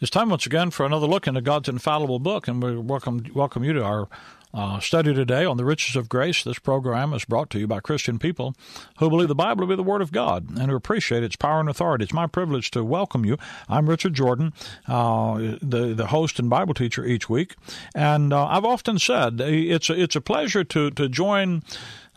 It's 0.00 0.12
time 0.12 0.30
once 0.30 0.46
again 0.46 0.70
for 0.70 0.86
another 0.86 1.08
look 1.08 1.26
into 1.26 1.40
God's 1.40 1.68
infallible 1.68 2.20
book, 2.20 2.46
and 2.46 2.62
we 2.62 2.76
welcome 2.76 3.26
welcome 3.34 3.64
you 3.64 3.72
to 3.72 3.82
our 3.82 4.08
uh, 4.54 4.78
study 4.78 5.12
today 5.12 5.44
on 5.44 5.56
the 5.56 5.64
riches 5.64 5.96
of 5.96 6.08
grace. 6.08 6.44
This 6.44 6.60
program 6.60 7.12
is 7.12 7.24
brought 7.24 7.50
to 7.50 7.58
you 7.58 7.66
by 7.66 7.80
Christian 7.80 8.16
people 8.20 8.54
who 9.00 9.10
believe 9.10 9.26
the 9.26 9.34
Bible 9.34 9.62
to 9.62 9.66
be 9.66 9.74
the 9.74 9.82
Word 9.82 10.00
of 10.00 10.12
God 10.12 10.50
and 10.50 10.70
who 10.70 10.76
appreciate 10.76 11.24
its 11.24 11.34
power 11.34 11.58
and 11.58 11.68
authority. 11.68 12.04
It's 12.04 12.12
my 12.12 12.28
privilege 12.28 12.70
to 12.72 12.84
welcome 12.84 13.24
you. 13.24 13.38
I'm 13.68 13.88
Richard 13.90 14.14
Jordan, 14.14 14.52
uh, 14.86 15.56
the 15.60 15.94
the 15.96 16.06
host 16.06 16.38
and 16.38 16.48
Bible 16.48 16.74
teacher 16.74 17.04
each 17.04 17.28
week, 17.28 17.56
and 17.92 18.32
uh, 18.32 18.46
I've 18.46 18.64
often 18.64 19.00
said 19.00 19.40
it's 19.40 19.90
a, 19.90 20.00
it's 20.00 20.14
a 20.14 20.20
pleasure 20.20 20.62
to 20.62 20.92
to 20.92 21.08
join 21.08 21.64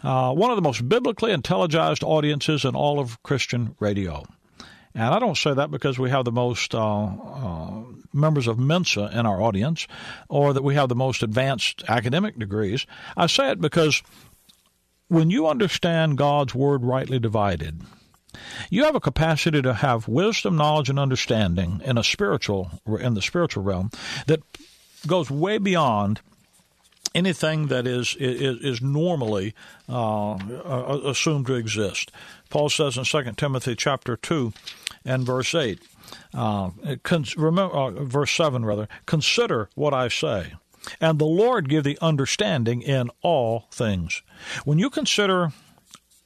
uh, 0.03 0.31
one 0.33 0.51
of 0.51 0.55
the 0.55 0.61
most 0.61 0.87
biblically 0.87 1.35
intelligized 1.35 2.03
audiences 2.03 2.63
in 2.63 2.75
all 2.75 2.99
of 2.99 3.23
Christian 3.23 3.75
radio. 3.79 4.23
And 4.93 5.13
I 5.13 5.19
don't 5.19 5.37
say 5.37 5.53
that 5.53 5.71
because 5.71 5.97
we 5.97 6.09
have 6.09 6.25
the 6.25 6.31
most 6.31 6.75
uh, 6.75 7.05
uh, 7.05 7.83
members 8.13 8.47
of 8.47 8.59
Mensa 8.59 9.09
in 9.13 9.25
our 9.25 9.41
audience 9.41 9.87
or 10.29 10.53
that 10.53 10.63
we 10.63 10.75
have 10.75 10.89
the 10.89 10.95
most 10.95 11.23
advanced 11.23 11.83
academic 11.87 12.37
degrees. 12.37 12.85
I 13.15 13.27
say 13.27 13.51
it 13.51 13.61
because 13.61 14.03
when 15.07 15.29
you 15.29 15.47
understand 15.47 16.17
God's 16.17 16.53
Word 16.53 16.83
rightly 16.83 17.19
divided, 17.19 17.81
you 18.69 18.85
have 18.85 18.95
a 18.95 19.01
capacity 19.01 19.61
to 19.61 19.73
have 19.73 20.07
wisdom, 20.07 20.55
knowledge, 20.55 20.89
and 20.89 20.99
understanding 20.99 21.81
in 21.83 21.97
a 21.97 22.03
spiritual 22.03 22.71
in 22.99 23.13
the 23.13 23.21
spiritual 23.21 23.63
realm 23.63 23.91
that 24.27 24.41
goes 25.07 25.29
way 25.29 25.57
beyond 25.57 26.21
anything 27.13 27.67
that 27.67 27.87
is 27.87 28.15
is, 28.19 28.57
is 28.61 28.81
normally 28.81 29.53
uh, 29.89 30.37
assumed 31.05 31.47
to 31.47 31.55
exist. 31.55 32.11
Paul 32.51 32.69
says 32.69 32.97
in 32.97 33.05
2 33.05 33.31
Timothy 33.37 33.75
chapter 33.75 34.15
2 34.15 34.53
and 35.05 35.25
verse 35.25 35.55
8, 35.55 35.79
uh, 36.33 36.71
remember, 37.37 37.73
uh, 37.73 37.91
verse 38.03 38.31
7 38.31 38.65
rather, 38.65 38.87
consider 39.05 39.69
what 39.73 39.93
I 39.93 40.09
say, 40.09 40.53
and 40.99 41.17
the 41.17 41.25
Lord 41.25 41.69
give 41.69 41.85
thee 41.85 41.97
understanding 42.01 42.81
in 42.81 43.09
all 43.21 43.67
things. 43.71 44.21
When 44.65 44.77
you 44.77 44.89
consider 44.89 45.53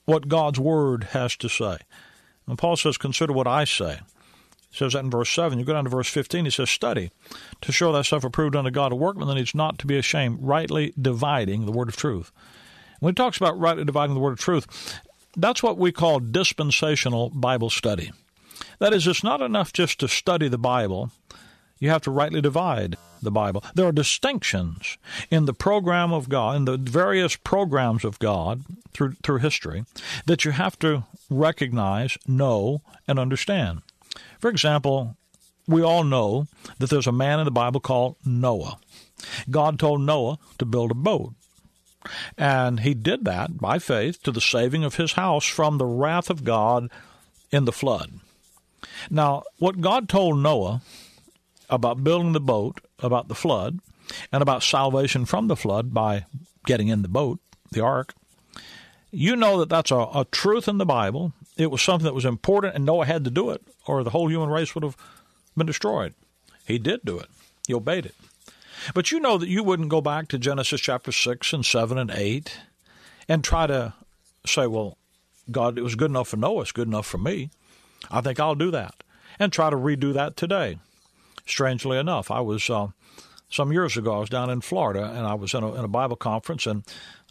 what 0.05 0.27
God's 0.27 0.59
word 0.59 1.05
has 1.11 1.35
to 1.37 1.47
say, 1.47 1.77
and 2.47 2.57
Paul 2.57 2.75
says, 2.75 2.97
consider 2.97 3.33
what 3.33 3.47
I 3.47 3.63
say. 3.63 3.99
He 4.71 4.77
says 4.77 4.93
that 4.93 5.03
in 5.03 5.09
verse 5.09 5.29
7. 5.29 5.57
You 5.57 5.65
go 5.65 5.73
down 5.73 5.85
to 5.85 5.89
verse 5.89 6.09
15, 6.09 6.45
he 6.45 6.51
says, 6.51 6.69
Study 6.69 7.11
to 7.61 7.71
show 7.71 7.93
thyself 7.93 8.23
approved 8.23 8.55
unto 8.55 8.71
God, 8.71 8.91
a 8.91 8.95
workman 8.95 9.27
that 9.27 9.35
needs 9.35 9.55
not 9.55 9.79
to 9.79 9.87
be 9.87 9.97
ashamed, 9.97 10.39
rightly 10.41 10.93
dividing 10.99 11.65
the 11.65 11.71
word 11.71 11.87
of 11.87 11.95
truth. 11.95 12.31
When 12.99 13.11
he 13.11 13.15
talks 13.15 13.37
about 13.37 13.57
rightly 13.57 13.85
dividing 13.85 14.15
the 14.15 14.19
word 14.19 14.33
of 14.33 14.39
truth, 14.39 14.99
that's 15.35 15.63
what 15.63 15.77
we 15.77 15.91
call 15.91 16.19
dispensational 16.19 17.29
Bible 17.29 17.69
study. 17.69 18.11
That 18.79 18.93
is, 18.93 19.07
it's 19.07 19.23
not 19.23 19.41
enough 19.41 19.73
just 19.73 19.99
to 19.99 20.07
study 20.07 20.47
the 20.47 20.57
Bible. 20.57 21.11
You 21.79 21.89
have 21.89 22.01
to 22.03 22.11
rightly 22.11 22.41
divide 22.41 22.95
the 23.21 23.31
Bible. 23.31 23.63
There 23.73 23.87
are 23.87 23.91
distinctions 23.91 24.97
in 25.29 25.45
the 25.45 25.53
program 25.53 26.13
of 26.13 26.29
God, 26.29 26.55
in 26.55 26.65
the 26.65 26.77
various 26.77 27.35
programs 27.35 28.05
of 28.05 28.19
God 28.19 28.63
through, 28.93 29.13
through 29.23 29.39
history, 29.39 29.85
that 30.25 30.45
you 30.45 30.51
have 30.51 30.79
to 30.79 31.03
recognize, 31.29 32.17
know, 32.27 32.81
and 33.07 33.19
understand. 33.19 33.81
For 34.39 34.49
example, 34.49 35.17
we 35.67 35.81
all 35.81 36.03
know 36.03 36.47
that 36.79 36.89
there's 36.89 37.07
a 37.07 37.11
man 37.11 37.39
in 37.39 37.45
the 37.45 37.51
Bible 37.51 37.79
called 37.79 38.15
Noah. 38.25 38.77
God 39.49 39.79
told 39.79 40.01
Noah 40.01 40.37
to 40.59 40.65
build 40.65 40.91
a 40.91 40.95
boat. 40.95 41.33
And 42.37 42.81
he 42.81 42.93
did 42.93 43.25
that 43.25 43.57
by 43.57 43.79
faith 43.79 44.21
to 44.23 44.31
the 44.31 44.41
saving 44.41 44.83
of 44.83 44.95
his 44.95 45.13
house 45.13 45.45
from 45.45 45.77
the 45.77 45.85
wrath 45.85 46.29
of 46.29 46.43
God 46.43 46.89
in 47.51 47.65
the 47.65 47.71
flood. 47.71 48.19
Now, 49.09 49.43
what 49.57 49.81
God 49.81 50.07
told 50.09 50.39
Noah 50.39 50.81
about 51.69 52.03
building 52.03 52.33
the 52.33 52.39
boat, 52.39 52.79
about 52.99 53.27
the 53.27 53.35
flood, 53.35 53.79
and 54.31 54.41
about 54.41 54.63
salvation 54.63 55.25
from 55.25 55.47
the 55.47 55.55
flood 55.55 55.93
by 55.93 56.25
getting 56.65 56.87
in 56.87 57.01
the 57.01 57.07
boat, 57.07 57.39
the 57.71 57.81
ark, 57.81 58.13
you 59.11 59.35
know 59.35 59.59
that 59.59 59.69
that's 59.69 59.91
a, 59.91 60.07
a 60.13 60.27
truth 60.31 60.67
in 60.67 60.77
the 60.77 60.85
Bible. 60.85 61.33
It 61.57 61.71
was 61.71 61.81
something 61.81 62.05
that 62.05 62.13
was 62.13 62.25
important, 62.25 62.75
and 62.75 62.85
Noah 62.85 63.05
had 63.05 63.23
to 63.23 63.31
do 63.31 63.49
it, 63.49 63.61
or 63.87 64.03
the 64.03 64.09
whole 64.09 64.29
human 64.29 64.49
race 64.49 64.75
would 64.75 64.83
have 64.83 64.97
been 65.55 65.65
destroyed. 65.65 66.13
He 66.65 66.77
did 66.77 67.01
do 67.03 67.19
it, 67.19 67.29
he 67.67 67.73
obeyed 67.73 68.05
it. 68.05 68.15
But 68.93 69.11
you 69.11 69.19
know 69.19 69.37
that 69.37 69.49
you 69.49 69.63
wouldn't 69.63 69.89
go 69.89 70.01
back 70.01 70.27
to 70.29 70.37
Genesis 70.37 70.81
chapter 70.81 71.11
6 71.11 71.53
and 71.53 71.65
7 71.65 71.97
and 71.97 72.11
8 72.11 72.59
and 73.27 73.43
try 73.43 73.67
to 73.67 73.93
say, 74.45 74.67
well, 74.67 74.97
God, 75.51 75.77
it 75.77 75.81
was 75.81 75.95
good 75.95 76.11
enough 76.11 76.29
for 76.29 76.37
Noah, 76.37 76.61
it's 76.61 76.71
good 76.71 76.87
enough 76.87 77.05
for 77.05 77.17
me. 77.17 77.49
I 78.11 78.21
think 78.21 78.39
I'll 78.39 78.55
do 78.55 78.71
that 78.71 79.03
and 79.39 79.51
try 79.51 79.69
to 79.69 79.75
redo 79.75 80.13
that 80.13 80.37
today. 80.37 80.79
Strangely 81.45 81.97
enough, 81.97 82.31
I 82.31 82.41
was 82.41 82.69
uh, 82.69 82.87
some 83.49 83.71
years 83.71 83.97
ago. 83.97 84.15
I 84.15 84.19
was 84.19 84.29
down 84.29 84.49
in 84.49 84.61
Florida 84.61 85.11
and 85.15 85.25
I 85.25 85.33
was 85.33 85.53
in 85.53 85.63
a, 85.63 85.73
in 85.73 85.85
a 85.85 85.87
Bible 85.87 86.15
conference, 86.15 86.65
and 86.65 86.83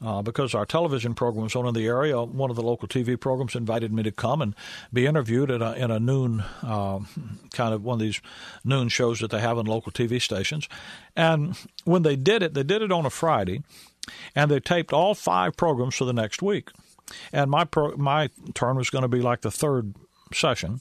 uh, 0.03 0.23
because 0.23 0.55
our 0.55 0.67
television 0.67 1.15
program 1.15 1.45
was 1.45 1.57
on 1.57 1.67
in 1.67 1.75
the 1.75 1.87
area, 1.87 2.23
one 2.23 2.51
of 2.51 2.57
the 2.57 2.63
local 2.63 2.89
TV 2.89 3.19
programs 3.19 3.55
invited 3.55 3.93
me 3.93 4.03
to 4.03 4.13
come 4.13 4.43
and 4.43 4.55
be 4.93 5.07
interviewed 5.07 5.51
at 5.51 5.63
a, 5.63 5.75
in 5.75 5.91
a 5.91 6.01
noon 6.01 6.43
uh, 6.63 7.01
kind 7.53 7.75
of 7.75 7.83
one 7.85 7.95
of 7.95 8.01
these 8.01 8.21
noon 8.65 8.89
shows 8.89 9.21
that 9.21 9.31
they 9.31 9.41
have 9.41 9.59
on 9.59 9.67
local 9.67 9.93
TV 9.93 10.21
stations. 10.21 10.69
And 11.17 11.57
when 11.85 12.03
they 12.03 12.17
did 12.17 12.43
it, 12.43 12.55
they 12.55 12.65
did 12.65 12.83
it 12.83 12.93
on 12.93 13.07
a 13.07 13.11
Friday, 13.11 13.63
and 14.35 14.51
they 14.51 14.61
taped 14.61 14.93
all 14.93 15.15
five 15.15 15.57
programs 15.57 15.95
for 15.97 16.05
the 16.05 16.13
next 16.13 16.43
week. 16.43 16.71
And 17.33 17.51
my 17.51 17.65
pro, 17.65 17.97
my 17.97 18.31
turn 18.55 18.77
was 18.77 18.91
going 18.91 19.03
to 19.03 19.09
be 19.09 19.21
like 19.21 19.43
the 19.43 19.51
third 19.51 19.95
session, 20.33 20.81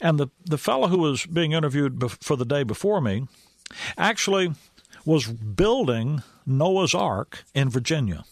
and 0.00 0.18
the 0.18 0.28
the 0.44 0.58
fellow 0.58 0.88
who 0.88 0.98
was 0.98 1.24
being 1.26 1.52
interviewed 1.52 2.10
for 2.20 2.36
the 2.36 2.44
day 2.44 2.62
before 2.62 3.00
me 3.00 3.26
actually 3.96 4.52
was 5.04 5.26
building 5.26 6.22
Noah's 6.46 6.94
Ark 6.94 7.44
in 7.54 7.68
Virginia. 7.68 8.24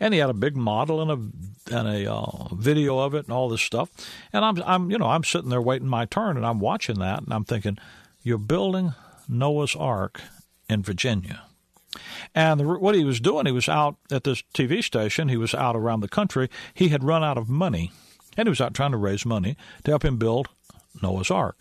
And 0.00 0.12
he 0.12 0.20
had 0.20 0.30
a 0.30 0.34
big 0.34 0.56
model 0.56 1.00
and 1.00 1.10
a 1.10 1.74
and 1.74 1.88
a 1.88 2.12
uh, 2.12 2.54
video 2.54 2.98
of 2.98 3.14
it 3.14 3.24
and 3.24 3.32
all 3.32 3.48
this 3.48 3.62
stuff. 3.62 3.90
And 4.32 4.44
I'm 4.44 4.62
I'm 4.64 4.90
you 4.90 4.98
know 4.98 5.06
I'm 5.06 5.24
sitting 5.24 5.50
there 5.50 5.62
waiting 5.62 5.88
my 5.88 6.04
turn 6.04 6.36
and 6.36 6.44
I'm 6.44 6.60
watching 6.60 6.98
that 6.98 7.22
and 7.22 7.32
I'm 7.32 7.44
thinking, 7.44 7.78
you're 8.22 8.38
building 8.38 8.94
Noah's 9.28 9.76
Ark 9.76 10.20
in 10.68 10.82
Virginia. 10.82 11.42
And 12.34 12.60
the, 12.60 12.64
what 12.64 12.94
he 12.94 13.04
was 13.04 13.20
doing, 13.20 13.46
he 13.46 13.52
was 13.52 13.68
out 13.68 13.96
at 14.10 14.24
this 14.24 14.42
TV 14.54 14.84
station. 14.84 15.28
He 15.28 15.36
was 15.36 15.54
out 15.54 15.74
around 15.74 16.00
the 16.00 16.08
country. 16.08 16.50
He 16.74 16.88
had 16.88 17.02
run 17.02 17.24
out 17.24 17.38
of 17.38 17.48
money 17.48 17.92
and 18.36 18.46
he 18.46 18.50
was 18.50 18.60
out 18.60 18.74
trying 18.74 18.92
to 18.92 18.98
raise 18.98 19.24
money 19.24 19.56
to 19.84 19.90
help 19.90 20.04
him 20.04 20.16
build 20.16 20.48
Noah's 21.02 21.30
Ark. 21.30 21.58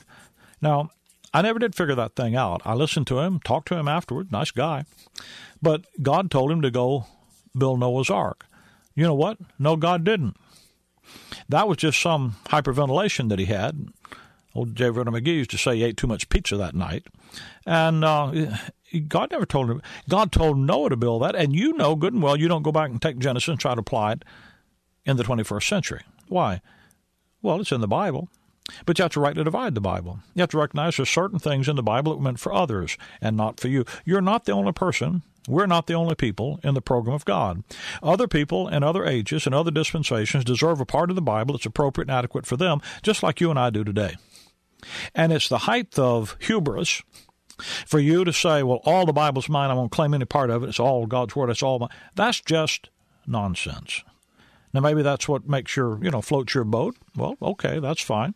Now, 0.61 0.91
I 1.37 1.43
never 1.43 1.59
did 1.59 1.75
figure 1.75 1.93
that 1.93 2.15
thing 2.15 2.35
out. 2.35 2.63
I 2.65 2.73
listened 2.73 3.05
to 3.07 3.19
him, 3.19 3.39
talked 3.39 3.67
to 3.67 3.75
him 3.77 3.87
afterward, 3.87 4.31
nice 4.31 4.49
guy. 4.49 4.85
But 5.61 5.85
God 6.01 6.31
told 6.31 6.51
him 6.51 6.63
to 6.63 6.71
go 6.71 7.05
build 7.55 7.79
Noah's 7.79 8.09
Ark. 8.09 8.47
You 8.95 9.03
know 9.03 9.13
what? 9.13 9.37
No, 9.59 9.75
God 9.75 10.03
didn't. 10.03 10.35
That 11.47 11.67
was 11.67 11.77
just 11.77 12.01
some 12.01 12.37
hyperventilation 12.45 13.29
that 13.29 13.37
he 13.37 13.45
had. 13.45 13.89
Old 14.55 14.75
J. 14.75 14.89
Vernon 14.89 15.13
McGee 15.13 15.27
used 15.35 15.51
to 15.51 15.59
say 15.59 15.75
he 15.75 15.83
ate 15.83 15.95
too 15.95 16.07
much 16.07 16.27
pizza 16.29 16.57
that 16.57 16.73
night. 16.73 17.05
And 17.67 18.03
uh, 18.03 18.57
God 19.07 19.29
never 19.29 19.45
told 19.45 19.69
him. 19.69 19.79
God 20.09 20.31
told 20.31 20.57
Noah 20.57 20.89
to 20.89 20.97
build 20.97 21.21
that. 21.21 21.35
And 21.35 21.55
you 21.55 21.73
know 21.73 21.95
good 21.95 22.13
and 22.13 22.23
well 22.23 22.35
you 22.35 22.47
don't 22.47 22.63
go 22.63 22.71
back 22.71 22.89
and 22.89 22.99
take 22.99 23.19
Genesis 23.19 23.49
and 23.49 23.59
try 23.59 23.75
to 23.75 23.81
apply 23.81 24.13
it 24.13 24.25
in 25.05 25.17
the 25.17 25.23
21st 25.23 25.67
century. 25.69 26.01
Why? 26.29 26.61
Well, 27.43 27.61
it's 27.61 27.71
in 27.71 27.81
the 27.81 27.87
Bible. 27.87 28.27
But 28.85 28.97
you 28.97 29.03
have 29.03 29.13
to 29.13 29.19
rightly 29.19 29.43
divide 29.43 29.75
the 29.75 29.81
Bible. 29.81 30.19
You 30.33 30.41
have 30.41 30.49
to 30.49 30.57
recognize 30.57 30.97
there's 30.97 31.09
certain 31.09 31.39
things 31.39 31.69
in 31.69 31.75
the 31.75 31.83
Bible 31.83 32.11
that 32.11 32.17
were 32.17 32.23
meant 32.23 32.39
for 32.39 32.53
others 32.53 32.97
and 33.21 33.37
not 33.37 33.59
for 33.59 33.67
you. 33.67 33.85
You're 34.05 34.21
not 34.21 34.45
the 34.45 34.51
only 34.51 34.73
person. 34.73 35.23
We're 35.47 35.65
not 35.65 35.87
the 35.87 35.93
only 35.93 36.15
people 36.15 36.59
in 36.63 36.73
the 36.73 36.81
program 36.81 37.15
of 37.15 37.23
God. 37.23 37.63
Other 38.03 38.27
people 38.27 38.67
in 38.67 38.83
other 38.83 39.05
ages 39.05 39.45
and 39.45 39.55
other 39.55 39.71
dispensations 39.71 40.43
deserve 40.43 40.81
a 40.81 40.85
part 40.85 41.09
of 41.09 41.15
the 41.15 41.21
Bible 41.21 41.53
that's 41.53 41.65
appropriate 41.65 42.09
and 42.09 42.17
adequate 42.17 42.45
for 42.45 42.57
them, 42.57 42.81
just 43.01 43.23
like 43.23 43.39
you 43.39 43.49
and 43.49 43.57
I 43.57 43.69
do 43.69 43.85
today. 43.85 44.15
And 45.15 45.31
it's 45.31 45.47
the 45.47 45.59
height 45.59 45.97
of 45.97 46.35
hubris 46.39 47.01
for 47.85 47.99
you 47.99 48.23
to 48.25 48.33
say, 48.33 48.61
well, 48.63 48.81
all 48.83 49.05
the 49.05 49.13
Bible's 49.13 49.49
mine. 49.49 49.71
I 49.71 49.73
won't 49.73 49.91
claim 49.91 50.13
any 50.13 50.25
part 50.25 50.49
of 50.49 50.63
it. 50.63 50.69
It's 50.69 50.79
all 50.79 51.05
God's 51.05 51.35
Word. 51.35 51.49
It's 51.49 51.63
all 51.63 51.79
mine. 51.79 51.89
That's 52.15 52.41
just 52.41 52.89
nonsense. 53.25 54.03
Now 54.73 54.81
maybe 54.81 55.01
that's 55.01 55.27
what 55.27 55.47
makes 55.47 55.75
your 55.75 56.03
you 56.03 56.11
know 56.11 56.21
floats 56.21 56.53
your 56.53 56.63
boat. 56.63 56.95
Well, 57.15 57.37
okay, 57.41 57.79
that's 57.79 58.01
fine. 58.01 58.35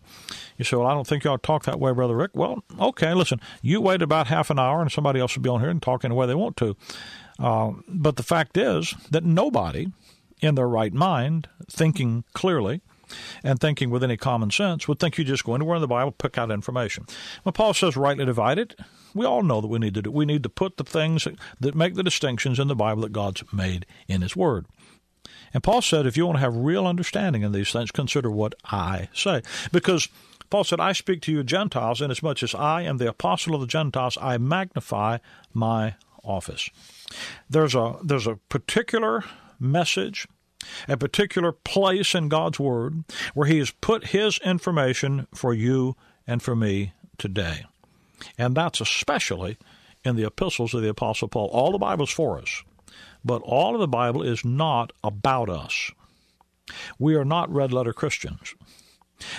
You 0.57 0.66
say, 0.66 0.78
well, 0.78 0.88
I 0.88 0.94
don't 0.94 1.06
think 1.06 1.24
to 1.24 1.38
talk 1.42 1.63
that 1.66 1.80
way, 1.80 1.92
brother 1.92 2.16
Rick. 2.16 2.31
Well, 2.33 2.63
okay, 2.80 3.13
listen, 3.13 3.39
you 3.62 3.81
wait 3.81 4.01
about 4.01 4.28
half 4.28 4.50
an 4.50 4.60
hour, 4.60 4.81
and 4.81 4.92
somebody 4.92 5.19
else 5.19 5.36
will 5.36 5.44
be 5.44 5.50
on 5.50 5.62
here 5.62 5.69
and 5.69 5.81
talk 5.81 6.04
in 6.04 6.10
the 6.10 6.16
way 6.16 6.28
they 6.28 6.36
want 6.36 6.57
to. 6.57 6.75
Uh, 7.39 7.72
but 7.88 8.16
the 8.16 8.24
fact 8.24 8.57
is 8.57 8.94
that 9.10 9.24
nobody 9.24 9.88
in 10.42 10.56
their 10.56 10.68
right 10.68 10.94
mind, 10.94 11.48
thinking 11.69 12.24
clearly, 12.33 12.81
and 13.44 13.60
thinking 13.60 13.89
with 13.89 14.04
any 14.04 14.18
common 14.18 14.51
sense 14.51 14.88
would 14.88 15.00
think 15.00 15.18
you 15.18 15.24
just 15.24 15.44
go 15.44 15.56
anywhere 15.56 15.75
in 15.75 15.81
the 15.81 15.88
Bible, 15.88 16.12
pick 16.12 16.38
out 16.38 16.51
information. 16.51 17.06
When 17.44 17.54
Paul 17.54 17.74
says 17.74 17.98
rightly 17.98 18.25
divided, 18.25 18.75
we 19.13 19.25
all 19.25 19.44
know 19.44 19.62
that 19.62 19.68
we 19.68 19.80
need 19.80 19.94
to 19.95 20.01
do. 20.01 20.12
We 20.12 20.25
need 20.25 20.44
to 20.44 20.50
put 20.50 20.78
the 20.78 20.83
things 20.83 21.28
that 21.60 21.75
make 21.75 21.95
the 21.95 22.04
distinctions 22.04 22.60
in 22.60 22.68
the 22.68 22.75
Bible 22.75 23.01
that 23.01 23.12
God's 23.12 23.44
made 23.51 23.86
in 24.07 24.22
His 24.22 24.36
Word. 24.36 24.66
And 25.53 25.63
Paul 25.63 25.81
said, 25.81 26.06
if 26.06 26.18
you 26.18 26.25
want 26.25 26.38
to 26.38 26.41
have 26.41 26.56
real 26.56 26.88
understanding 26.88 27.41
in 27.41 27.51
these 27.51 27.71
things, 27.71 27.91
consider 27.91 28.31
what 28.31 28.56
I 28.65 29.09
say. 29.13 29.41
Because 29.71 30.07
Paul 30.50 30.63
said, 30.63 30.79
I 30.79 30.91
speak 30.91 31.21
to 31.23 31.31
you 31.31 31.44
Gentiles, 31.44 32.01
inasmuch 32.01 32.44
as 32.44 32.56
I 32.56 32.81
am 32.83 32.97
the 32.97 33.09
apostle 33.09 33.56
of 33.56 33.62
the 33.62 33.68
Gentiles, 33.68 34.18
I 34.21 34.38
magnify 34.38 35.18
my 35.53 35.95
office. 36.23 36.69
There's 37.50 37.75
a 37.75 37.97
there's 38.03 38.27
a 38.27 38.35
particular 38.50 39.23
message, 39.59 40.27
a 40.88 40.97
particular 40.97 41.51
place 41.51 42.15
in 42.15 42.29
God's 42.29 42.59
Word 42.59 43.03
where 43.33 43.47
He 43.47 43.59
has 43.59 43.71
put 43.71 44.07
His 44.07 44.38
information 44.39 45.27
for 45.33 45.53
you 45.53 45.95
and 46.27 46.41
for 46.41 46.56
me 46.56 46.94
today. 47.18 47.65
And 48.38 48.56
that's 48.56 48.81
especially 48.81 49.57
in 50.03 50.15
the 50.15 50.25
epistles 50.25 50.73
of 50.73 50.81
the 50.81 50.89
Apostle 50.89 51.27
Paul. 51.27 51.47
All 51.47 51.71
the 51.71 51.77
Bible's 51.77 52.12
for 52.12 52.39
us. 52.39 52.63
But 53.23 53.41
all 53.43 53.75
of 53.75 53.81
the 53.81 53.88
Bible 53.88 54.21
is 54.21 54.43
not 54.43 54.91
about 55.03 55.49
us. 55.49 55.91
We 56.97 57.15
are 57.15 57.25
not 57.25 57.51
red 57.51 57.73
letter 57.73 57.93
Christians. 57.93 58.55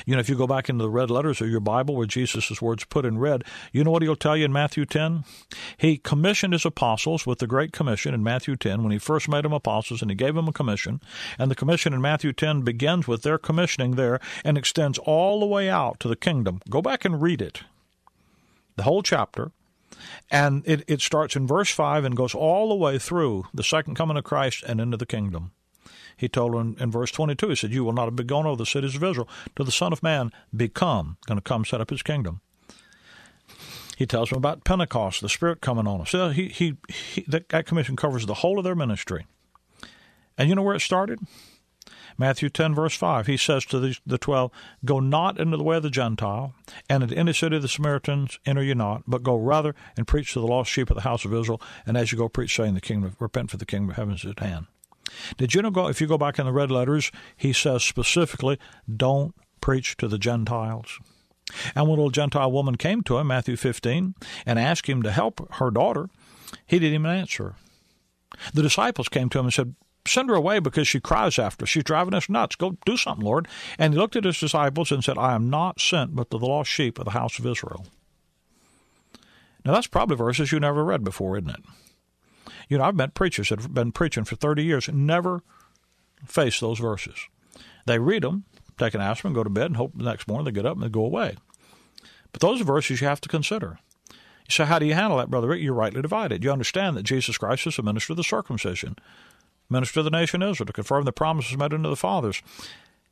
You 0.06 0.14
know, 0.14 0.20
if 0.20 0.28
you 0.28 0.36
go 0.36 0.46
back 0.46 0.68
into 0.68 0.82
the 0.82 0.90
red 0.90 1.10
letters 1.10 1.40
of 1.40 1.48
your 1.48 1.60
Bible 1.60 1.96
where 1.96 2.06
Jesus' 2.06 2.62
words 2.62 2.84
put 2.84 3.04
in 3.04 3.18
red, 3.18 3.44
you 3.72 3.84
know 3.84 3.90
what 3.90 4.02
he'll 4.02 4.16
tell 4.16 4.36
you 4.36 4.44
in 4.44 4.52
Matthew 4.52 4.84
10? 4.84 5.24
He 5.76 5.98
commissioned 5.98 6.52
his 6.52 6.64
apostles 6.64 7.26
with 7.26 7.38
the 7.38 7.46
Great 7.46 7.72
Commission 7.72 8.14
in 8.14 8.22
Matthew 8.22 8.56
10 8.56 8.82
when 8.82 8.92
he 8.92 8.98
first 8.98 9.28
made 9.28 9.44
them 9.44 9.52
apostles 9.52 10.02
and 10.02 10.10
he 10.10 10.14
gave 10.14 10.34
them 10.34 10.48
a 10.48 10.52
commission. 10.52 11.00
And 11.38 11.50
the 11.50 11.56
commission 11.56 11.92
in 11.92 12.00
Matthew 12.00 12.32
10 12.32 12.62
begins 12.62 13.08
with 13.08 13.22
their 13.22 13.38
commissioning 13.38 13.92
there 13.92 14.20
and 14.44 14.56
extends 14.56 14.98
all 14.98 15.40
the 15.40 15.46
way 15.46 15.68
out 15.68 16.00
to 16.00 16.08
the 16.08 16.16
kingdom. 16.16 16.60
Go 16.70 16.82
back 16.82 17.04
and 17.04 17.20
read 17.20 17.42
it, 17.42 17.62
the 18.76 18.84
whole 18.84 19.02
chapter. 19.02 19.50
And 20.30 20.62
it, 20.66 20.84
it 20.88 21.00
starts 21.00 21.36
in 21.36 21.46
verse 21.46 21.70
5 21.70 22.04
and 22.04 22.16
goes 22.16 22.34
all 22.34 22.68
the 22.68 22.74
way 22.74 22.98
through 22.98 23.46
the 23.52 23.62
second 23.62 23.94
coming 23.94 24.16
of 24.16 24.24
Christ 24.24 24.64
and 24.66 24.80
into 24.80 24.96
the 24.96 25.06
kingdom. 25.06 25.52
He 26.16 26.28
told 26.28 26.54
in, 26.54 26.76
in 26.78 26.90
verse 26.90 27.10
22, 27.10 27.48
he 27.48 27.56
said, 27.56 27.72
You 27.72 27.84
will 27.84 27.92
not 27.92 28.14
be 28.14 28.24
gone 28.24 28.46
over 28.46 28.56
the 28.56 28.66
cities 28.66 28.94
of 28.94 29.02
Israel 29.02 29.28
till 29.56 29.64
the 29.64 29.72
Son 29.72 29.92
of 29.92 30.02
Man 30.02 30.30
become, 30.54 31.16
going 31.26 31.38
to 31.38 31.42
come 31.42 31.64
set 31.64 31.80
up 31.80 31.90
his 31.90 32.02
kingdom. 32.02 32.40
He 33.96 34.06
tells 34.06 34.30
them 34.30 34.38
about 34.38 34.64
Pentecost, 34.64 35.20
the 35.20 35.28
Spirit 35.28 35.60
coming 35.60 35.86
on 35.86 36.00
us. 36.00 36.10
So 36.10 36.30
he, 36.30 36.48
he, 36.48 36.76
he, 36.88 37.24
that 37.28 37.66
commission 37.66 37.96
covers 37.96 38.26
the 38.26 38.34
whole 38.34 38.58
of 38.58 38.64
their 38.64 38.74
ministry. 38.74 39.26
And 40.38 40.48
you 40.48 40.54
know 40.54 40.62
where 40.62 40.74
it 40.74 40.80
started? 40.80 41.20
Matthew 42.22 42.50
10, 42.50 42.72
verse 42.72 42.94
5, 42.94 43.26
he 43.26 43.36
says 43.36 43.64
to 43.64 43.80
the, 43.80 43.98
the 44.06 44.16
twelve, 44.16 44.52
Go 44.84 45.00
not 45.00 45.40
into 45.40 45.56
the 45.56 45.64
way 45.64 45.78
of 45.78 45.82
the 45.82 45.90
Gentile, 45.90 46.54
and 46.88 47.02
into 47.02 47.16
any 47.16 47.32
city 47.32 47.56
of 47.56 47.62
the 47.62 47.68
Samaritans 47.68 48.38
enter 48.46 48.62
ye 48.62 48.74
not, 48.74 49.02
but 49.08 49.24
go 49.24 49.34
rather 49.34 49.74
and 49.96 50.06
preach 50.06 50.32
to 50.32 50.40
the 50.40 50.46
lost 50.46 50.70
sheep 50.70 50.88
of 50.88 50.94
the 50.94 51.02
house 51.02 51.24
of 51.24 51.34
Israel, 51.34 51.60
and 51.84 51.96
as 51.96 52.12
you 52.12 52.18
go 52.18 52.28
preach, 52.28 52.54
saying, 52.54 52.74
the 52.74 52.80
kingdom, 52.80 53.16
Repent 53.18 53.50
for 53.50 53.56
the 53.56 53.66
kingdom 53.66 53.90
of 53.90 53.96
heaven 53.96 54.14
is 54.14 54.24
at 54.24 54.38
hand. 54.38 54.66
Did 55.36 55.52
you 55.52 55.62
know, 55.62 55.72
go, 55.72 55.88
if 55.88 56.00
you 56.00 56.06
go 56.06 56.16
back 56.16 56.38
in 56.38 56.46
the 56.46 56.52
red 56.52 56.70
letters, 56.70 57.10
he 57.36 57.52
says 57.52 57.82
specifically, 57.82 58.56
Don't 58.96 59.34
preach 59.60 59.96
to 59.96 60.06
the 60.06 60.16
Gentiles. 60.16 61.00
And 61.74 61.88
when 61.88 61.98
a 61.98 62.02
little 62.02 62.10
Gentile 62.10 62.52
woman 62.52 62.76
came 62.76 63.02
to 63.02 63.18
him, 63.18 63.26
Matthew 63.26 63.56
15, 63.56 64.14
and 64.46 64.58
asked 64.60 64.86
him 64.86 65.02
to 65.02 65.10
help 65.10 65.52
her 65.54 65.72
daughter, 65.72 66.08
he 66.68 66.78
didn't 66.78 67.00
even 67.00 67.10
answer. 67.10 67.56
The 68.54 68.62
disciples 68.62 69.08
came 69.08 69.28
to 69.30 69.40
him 69.40 69.46
and 69.46 69.52
said, 69.52 69.74
Send 70.06 70.30
her 70.30 70.34
away 70.34 70.58
because 70.58 70.88
she 70.88 71.00
cries 71.00 71.38
after. 71.38 71.64
She's 71.64 71.84
driving 71.84 72.14
us 72.14 72.28
nuts. 72.28 72.56
Go 72.56 72.76
do 72.84 72.96
something, 72.96 73.24
Lord. 73.24 73.46
And 73.78 73.94
he 73.94 74.00
looked 74.00 74.16
at 74.16 74.24
his 74.24 74.40
disciples 74.40 74.90
and 74.90 75.04
said, 75.04 75.16
I 75.16 75.34
am 75.34 75.48
not 75.48 75.80
sent 75.80 76.16
but 76.16 76.30
to 76.30 76.38
the 76.38 76.46
lost 76.46 76.70
sheep 76.70 76.98
of 76.98 77.04
the 77.04 77.12
house 77.12 77.38
of 77.38 77.46
Israel. 77.46 77.86
Now, 79.64 79.72
that's 79.72 79.86
probably 79.86 80.16
verses 80.16 80.50
you 80.50 80.58
never 80.58 80.84
read 80.84 81.04
before, 81.04 81.38
isn't 81.38 81.50
it? 81.50 81.64
You 82.68 82.78
know, 82.78 82.84
I've 82.84 82.96
met 82.96 83.14
preachers 83.14 83.50
that 83.50 83.60
have 83.60 83.74
been 83.74 83.92
preaching 83.92 84.24
for 84.24 84.34
30 84.34 84.64
years 84.64 84.88
and 84.88 85.06
never 85.06 85.42
face 86.26 86.58
those 86.58 86.80
verses. 86.80 87.28
They 87.86 87.98
read 87.98 88.22
them, 88.22 88.44
take 88.78 88.94
an 88.94 89.00
aspirin, 89.00 89.34
go 89.34 89.44
to 89.44 89.50
bed, 89.50 89.66
and 89.66 89.76
hope 89.76 89.92
the 89.94 90.04
next 90.04 90.26
morning 90.26 90.46
they 90.46 90.52
get 90.52 90.66
up 90.66 90.74
and 90.74 90.82
they 90.82 90.88
go 90.88 91.04
away. 91.04 91.36
But 92.32 92.40
those 92.40 92.60
are 92.60 92.64
verses 92.64 93.00
you 93.00 93.06
have 93.06 93.20
to 93.20 93.28
consider. 93.28 93.78
So, 94.48 94.64
how 94.64 94.78
do 94.78 94.86
you 94.86 94.94
handle 94.94 95.18
that, 95.18 95.30
Brother 95.30 95.48
Rick? 95.48 95.62
You're 95.62 95.74
rightly 95.74 96.02
divided. 96.02 96.42
You 96.42 96.50
understand 96.50 96.96
that 96.96 97.04
Jesus 97.04 97.38
Christ 97.38 97.66
is 97.66 97.76
the 97.76 97.82
minister 97.82 98.12
of 98.12 98.16
the 98.16 98.24
circumcision 98.24 98.96
minister 99.72 100.00
of 100.00 100.04
the 100.04 100.10
nation 100.10 100.42
Israel, 100.42 100.66
to 100.66 100.72
confirm 100.72 101.04
the 101.04 101.12
promises 101.12 101.56
made 101.56 101.74
unto 101.74 101.88
the 101.88 101.96
fathers. 101.96 102.42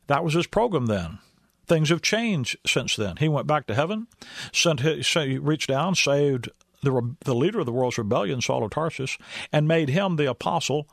That 0.06 0.24
was 0.24 0.34
his 0.34 0.46
program 0.46 0.86
then. 0.86 1.18
Things 1.66 1.88
have 1.88 2.02
changed 2.02 2.56
since 2.66 2.96
then. 2.96 3.16
He 3.16 3.28
went 3.28 3.46
back 3.46 3.66
to 3.66 3.74
heaven, 3.74 4.08
sent 4.52 4.80
his, 4.80 5.14
reached 5.16 5.68
down, 5.68 5.94
saved 5.94 6.50
the, 6.82 7.14
the 7.20 7.34
leader 7.34 7.60
of 7.60 7.66
the 7.66 7.72
world's 7.72 7.98
rebellion, 7.98 8.40
Saul 8.40 8.64
of 8.64 8.70
Tarsus, 8.70 9.16
and 9.52 9.68
made 9.68 9.88
him 9.88 10.16
the 10.16 10.28
apostle 10.28 10.88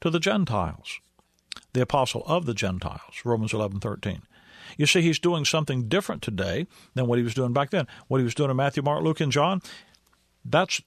to 0.00 0.10
the 0.10 0.20
Gentiles, 0.20 1.00
the 1.72 1.82
apostle 1.82 2.24
of 2.26 2.46
the 2.46 2.54
Gentiles, 2.54 3.22
Romans 3.24 3.52
11, 3.52 3.80
13. 3.80 4.22
You 4.76 4.86
see, 4.86 5.02
he's 5.02 5.18
doing 5.18 5.44
something 5.44 5.88
different 5.88 6.22
today 6.22 6.66
than 6.94 7.06
what 7.06 7.18
he 7.18 7.24
was 7.24 7.34
doing 7.34 7.52
back 7.52 7.70
then. 7.70 7.86
What 8.06 8.18
he 8.18 8.24
was 8.24 8.34
doing 8.34 8.50
in 8.50 8.56
Matthew, 8.56 8.82
Mark, 8.82 9.02
Luke, 9.02 9.20
and 9.20 9.32
John, 9.32 9.62
that's 10.44 10.80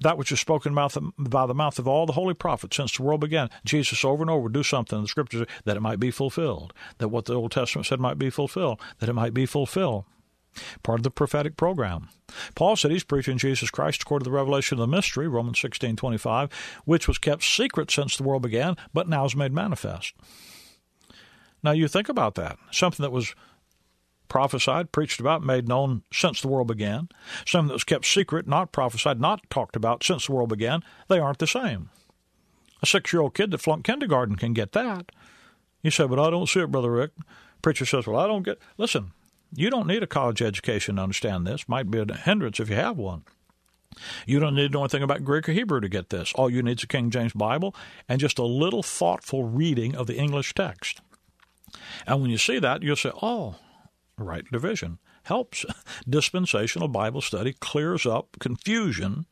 that 0.00 0.16
which 0.18 0.32
is 0.32 0.40
spoken 0.40 0.74
by 0.74 1.46
the 1.46 1.54
mouth 1.54 1.78
of 1.78 1.88
all 1.88 2.06
the 2.06 2.12
holy 2.12 2.34
prophets 2.34 2.76
since 2.76 2.96
the 2.96 3.02
world 3.02 3.20
began. 3.20 3.50
Jesus 3.64 4.04
over 4.04 4.22
and 4.22 4.30
over 4.30 4.48
do 4.48 4.62
something 4.62 4.98
in 4.98 5.02
the 5.02 5.08
scriptures 5.08 5.46
that 5.64 5.76
it 5.76 5.80
might 5.80 6.00
be 6.00 6.10
fulfilled, 6.10 6.72
that 6.98 7.08
what 7.08 7.24
the 7.24 7.34
Old 7.34 7.52
Testament 7.52 7.86
said 7.86 8.00
might 8.00 8.18
be 8.18 8.30
fulfilled, 8.30 8.80
that 8.98 9.08
it 9.08 9.14
might 9.14 9.34
be 9.34 9.46
fulfilled. 9.46 10.04
Part 10.82 10.98
of 10.98 11.02
the 11.04 11.10
prophetic 11.10 11.56
program. 11.56 12.08
Paul 12.54 12.74
said 12.74 12.90
he's 12.90 13.04
preaching 13.04 13.38
Jesus 13.38 13.70
Christ 13.70 14.02
according 14.02 14.24
to 14.24 14.30
the 14.30 14.36
revelation 14.36 14.76
of 14.76 14.80
the 14.80 14.96
mystery, 14.96 15.28
Romans 15.28 15.60
sixteen 15.60 15.94
twenty 15.94 16.18
five, 16.18 16.50
which 16.84 17.06
was 17.06 17.18
kept 17.18 17.44
secret 17.44 17.90
since 17.90 18.16
the 18.16 18.24
world 18.24 18.42
began, 18.42 18.76
but 18.92 19.08
now 19.08 19.24
is 19.24 19.36
made 19.36 19.52
manifest. 19.52 20.14
Now 21.62 21.72
you 21.72 21.86
think 21.86 22.08
about 22.08 22.34
that. 22.36 22.58
Something 22.72 23.04
that 23.04 23.12
was 23.12 23.34
prophesied, 24.28 24.92
preached 24.92 25.20
about, 25.20 25.42
made 25.42 25.68
known 25.68 26.02
since 26.12 26.40
the 26.40 26.48
world 26.48 26.68
began. 26.68 27.08
Some 27.46 27.66
that 27.68 27.72
was 27.72 27.84
kept 27.84 28.06
secret, 28.06 28.46
not 28.46 28.72
prophesied, 28.72 29.20
not 29.20 29.48
talked 29.50 29.76
about 29.76 30.04
since 30.04 30.26
the 30.26 30.32
world 30.32 30.50
began, 30.50 30.82
they 31.08 31.18
aren't 31.18 31.38
the 31.38 31.46
same. 31.46 31.90
A 32.82 32.86
six 32.86 33.12
year 33.12 33.22
old 33.22 33.34
kid 33.34 33.50
that 33.50 33.58
flunked 33.58 33.86
kindergarten 33.86 34.36
can 34.36 34.52
get 34.52 34.72
that. 34.72 35.10
You 35.82 35.90
say, 35.90 36.06
but 36.06 36.18
I 36.18 36.30
don't 36.30 36.48
see 36.48 36.60
it, 36.60 36.70
Brother 36.70 36.90
Rick. 36.90 37.12
Preacher 37.62 37.86
says, 37.86 38.06
well, 38.06 38.20
I 38.20 38.26
don't 38.26 38.42
get. 38.42 38.58
Listen, 38.76 39.12
you 39.54 39.70
don't 39.70 39.86
need 39.86 40.02
a 40.02 40.06
college 40.06 40.42
education 40.42 40.96
to 40.96 41.02
understand 41.02 41.46
this. 41.46 41.68
Might 41.68 41.90
be 41.90 41.98
a 41.98 42.14
hindrance 42.14 42.60
if 42.60 42.68
you 42.68 42.76
have 42.76 42.96
one. 42.96 43.22
You 44.26 44.38
don't 44.38 44.54
need 44.54 44.68
to 44.68 44.72
know 44.74 44.82
anything 44.82 45.02
about 45.02 45.24
Greek 45.24 45.48
or 45.48 45.52
Hebrew 45.52 45.80
to 45.80 45.88
get 45.88 46.10
this. 46.10 46.32
All 46.34 46.50
you 46.50 46.62
need 46.62 46.78
is 46.78 46.84
a 46.84 46.86
King 46.86 47.10
James 47.10 47.32
Bible 47.32 47.74
and 48.08 48.20
just 48.20 48.38
a 48.38 48.44
little 48.44 48.82
thoughtful 48.82 49.44
reading 49.44 49.96
of 49.96 50.06
the 50.06 50.16
English 50.16 50.54
text. 50.54 51.00
And 52.06 52.20
when 52.20 52.30
you 52.30 52.38
see 52.38 52.58
that, 52.58 52.82
you'll 52.82 52.96
say, 52.96 53.12
oh, 53.22 53.56
right 54.18 54.44
division 54.50 54.98
helps. 55.24 55.64
Dispensational 56.08 56.88
Bible 56.88 57.20
study 57.20 57.52
clears 57.52 58.06
up 58.06 58.36
confusion 58.38 59.26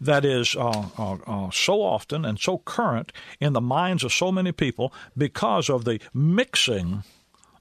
that 0.00 0.24
is 0.24 0.56
uh, 0.56 0.88
uh, 0.98 1.18
uh, 1.26 1.50
so 1.50 1.82
often 1.82 2.24
and 2.24 2.38
so 2.38 2.58
current 2.58 3.12
in 3.38 3.52
the 3.52 3.60
minds 3.60 4.02
of 4.02 4.12
so 4.12 4.32
many 4.32 4.50
people 4.50 4.92
because 5.16 5.68
of 5.68 5.84
the 5.84 6.00
mixing 6.14 7.04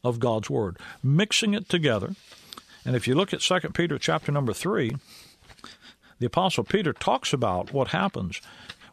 of 0.03 0.19
God's 0.19 0.49
Word, 0.49 0.77
mixing 1.03 1.53
it 1.53 1.67
together. 1.67 2.15
And 2.85 2.95
if 2.95 3.07
you 3.07 3.15
look 3.15 3.33
at 3.33 3.41
2 3.41 3.59
Peter 3.73 3.97
chapter 3.97 4.31
number 4.31 4.53
3, 4.53 4.95
the 6.19 6.27
Apostle 6.27 6.63
Peter 6.63 6.93
talks 6.93 7.33
about 7.33 7.73
what 7.73 7.89
happens 7.89 8.41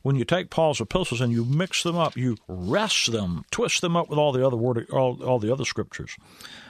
when 0.04 0.16
you 0.16 0.24
take 0.26 0.50
Paul's 0.50 0.82
epistles 0.82 1.22
and 1.22 1.32
you 1.32 1.46
mix 1.46 1.82
them 1.82 1.96
up, 1.96 2.14
you 2.14 2.36
wrest 2.46 3.10
them, 3.10 3.46
twist 3.50 3.80
them 3.80 3.96
up 3.96 4.10
with 4.10 4.18
all 4.18 4.32
the 4.32 4.46
other 4.46 4.56
word, 4.56 4.86
all, 4.90 5.22
all 5.24 5.38
the 5.38 5.50
other 5.50 5.64
scriptures. 5.64 6.14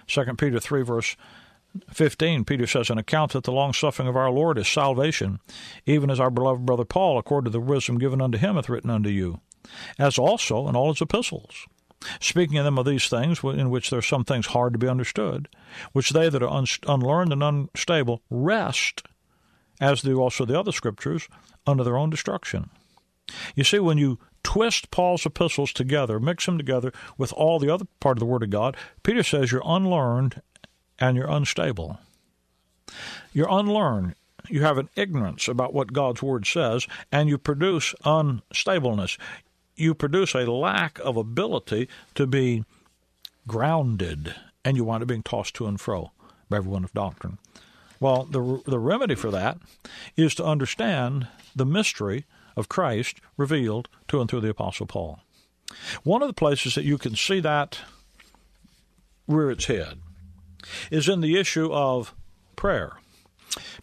2 0.07 0.25
Peter 0.35 0.61
3, 0.61 0.83
verse 0.83 1.17
15, 1.91 2.45
Peter 2.45 2.67
says, 2.67 2.91
An 2.91 2.99
account 2.99 3.33
that 3.33 3.45
the 3.45 3.53
long 3.53 3.73
suffering 3.73 4.09
of 4.09 4.17
our 4.17 4.31
Lord 4.31 4.59
is 4.59 4.69
salvation, 4.69 5.41
even 5.87 6.11
as 6.11 6.21
our 6.21 6.31
beloved 6.31 6.65
brother 6.65 6.85
Paul, 6.85 7.19
according 7.19 7.51
to 7.51 7.59
the 7.59 7.61
wisdom 7.61 7.99
given 7.99 8.21
unto 8.21 8.39
him, 8.39 8.57
hath 8.57 8.69
written 8.69 8.91
unto 8.91 9.09
you, 9.09 9.41
as 9.99 10.19
also 10.19 10.69
in 10.69 10.77
all 10.77 10.93
his 10.93 11.03
epistles. 11.03 11.67
Speaking 12.21 12.59
of 12.59 12.65
them 12.65 12.79
of 12.79 12.85
these 12.85 13.09
things, 13.09 13.43
in 13.43 13.71
which 13.71 13.91
there 13.91 13.99
are 13.99 14.03
some 14.03 14.25
things 14.25 14.49
hard 14.49 14.75
to 14.75 14.79
be 14.79 14.89
understood, 14.89 15.49
which 15.93 16.11
they 16.11 16.29
that 16.29 16.43
are 16.43 16.51
un- 16.51 16.67
unlearned 16.87 17.33
and 17.33 17.43
unstable 17.43 18.23
wrest, 18.31 19.03
as 19.81 20.03
do 20.03 20.21
also 20.21 20.45
the 20.45 20.59
other 20.59 20.73
scriptures, 20.73 21.29
unto 21.67 21.83
their 21.83 21.97
own 21.97 22.11
destruction. 22.11 22.71
You 23.55 23.65
see, 23.65 23.79
when 23.79 23.99
you 23.99 24.19
twist 24.45 24.93
Paul's 24.93 25.27
epistles 25.27 25.73
together, 25.73 26.21
mix 26.21 26.47
them 26.47 26.57
together 26.57 26.93
with 27.19 27.33
all 27.33 27.59
the 27.59 27.71
other 27.71 27.87
part 27.99 28.19
of 28.19 28.21
the 28.21 28.27
Word 28.27 28.45
of 28.45 28.51
God, 28.51 28.77
Peter 29.03 29.25
says 29.25 29.51
you're 29.51 29.63
unlearned 29.65 30.41
and 31.01 31.17
you're 31.17 31.31
unstable. 31.31 31.99
You're 33.33 33.51
unlearned. 33.51 34.15
You 34.49 34.63
have 34.63 34.79
an 34.79 34.91
ignorance 34.95 35.49
about 35.49 35.73
what 35.73 35.93
God's 35.93 36.23
Word 36.23 36.47
says, 36.47 36.87
and 37.11 37.29
you 37.29 37.39
produce 37.39 37.95
unstableness. 38.05 39.19
You 39.75 39.95
produce 39.95 40.35
a 40.35 40.51
lack 40.51 41.01
of 41.01 41.17
ability 41.17 41.89
to 42.15 42.27
be 42.27 42.65
grounded, 43.49 44.35
and 44.65 44.77
you 44.77 44.85
wind 44.85 45.03
up 45.03 45.09
being 45.09 45.23
tossed 45.23 45.55
to 45.55 45.67
and 45.67 45.81
fro 45.81 46.13
by 46.49 46.59
every 46.59 46.71
wind 46.71 46.85
of 46.85 46.93
doctrine. 46.93 47.39
Well, 47.99 48.25
the, 48.25 48.63
the 48.67 48.79
remedy 48.79 49.15
for 49.15 49.31
that 49.31 49.59
is 50.17 50.35
to 50.35 50.45
understand 50.45 51.27
the 51.57 51.65
mystery 51.65 52.27
of 52.57 52.69
Christ 52.69 53.21
revealed 53.37 53.89
to 54.09 54.21
and 54.21 54.29
through 54.29 54.41
the 54.41 54.51
Apostle 54.51 54.87
Paul. 54.87 55.21
One 56.03 56.23
of 56.23 56.29
the 56.29 56.35
places 56.35 56.75
that 56.75 56.85
you 56.85 56.99
can 56.99 57.17
see 57.17 57.41
that 57.41 57.81
rear 59.27 59.51
its 59.51 59.67
head 59.67 59.99
is 60.91 61.09
in 61.09 61.21
the 61.21 61.39
issue 61.39 61.73
of 61.73 62.15
prayer. 62.57 62.93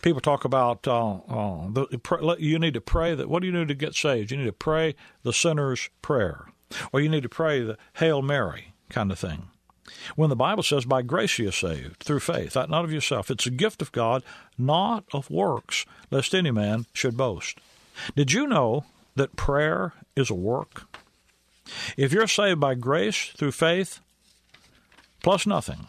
People 0.01 0.21
talk 0.21 0.43
about 0.43 0.87
uh, 0.87 1.15
uh, 1.15 1.67
the, 1.71 2.35
you 2.39 2.59
need 2.59 2.73
to 2.73 2.81
pray 2.81 3.15
that. 3.15 3.29
What 3.29 3.41
do 3.41 3.47
you 3.47 3.53
need 3.53 3.69
to 3.69 3.75
get 3.75 3.95
saved? 3.95 4.31
You 4.31 4.37
need 4.37 4.45
to 4.45 4.51
pray 4.51 4.95
the 5.23 5.31
sinner's 5.31 5.89
prayer, 6.01 6.47
or 6.91 6.99
you 6.99 7.07
need 7.07 7.23
to 7.23 7.29
pray 7.29 7.61
the 7.61 7.77
Hail 7.93 8.21
Mary 8.21 8.73
kind 8.89 9.11
of 9.11 9.19
thing. 9.19 9.47
When 10.15 10.29
the 10.29 10.35
Bible 10.35 10.63
says, 10.63 10.85
"By 10.85 11.01
grace 11.01 11.37
you 11.39 11.49
are 11.49 11.53
saved 11.53 12.03
through 12.03 12.19
faith, 12.21 12.55
not 12.55 12.85
of 12.85 12.91
yourself; 12.91 13.31
it's 13.31 13.45
a 13.45 13.51
gift 13.51 13.81
of 13.81 13.91
God, 13.91 14.23
not 14.57 15.05
of 15.13 15.29
works, 15.29 15.85
lest 16.09 16.33
any 16.35 16.51
man 16.51 16.85
should 16.93 17.15
boast." 17.15 17.59
Did 18.15 18.31
you 18.33 18.47
know 18.47 18.85
that 19.15 19.35
prayer 19.35 19.93
is 20.15 20.29
a 20.29 20.35
work? 20.35 20.83
If 21.97 22.11
you're 22.11 22.27
saved 22.27 22.59
by 22.59 22.75
grace 22.75 23.31
through 23.37 23.51
faith, 23.51 23.99
plus 25.23 25.45
nothing, 25.45 25.87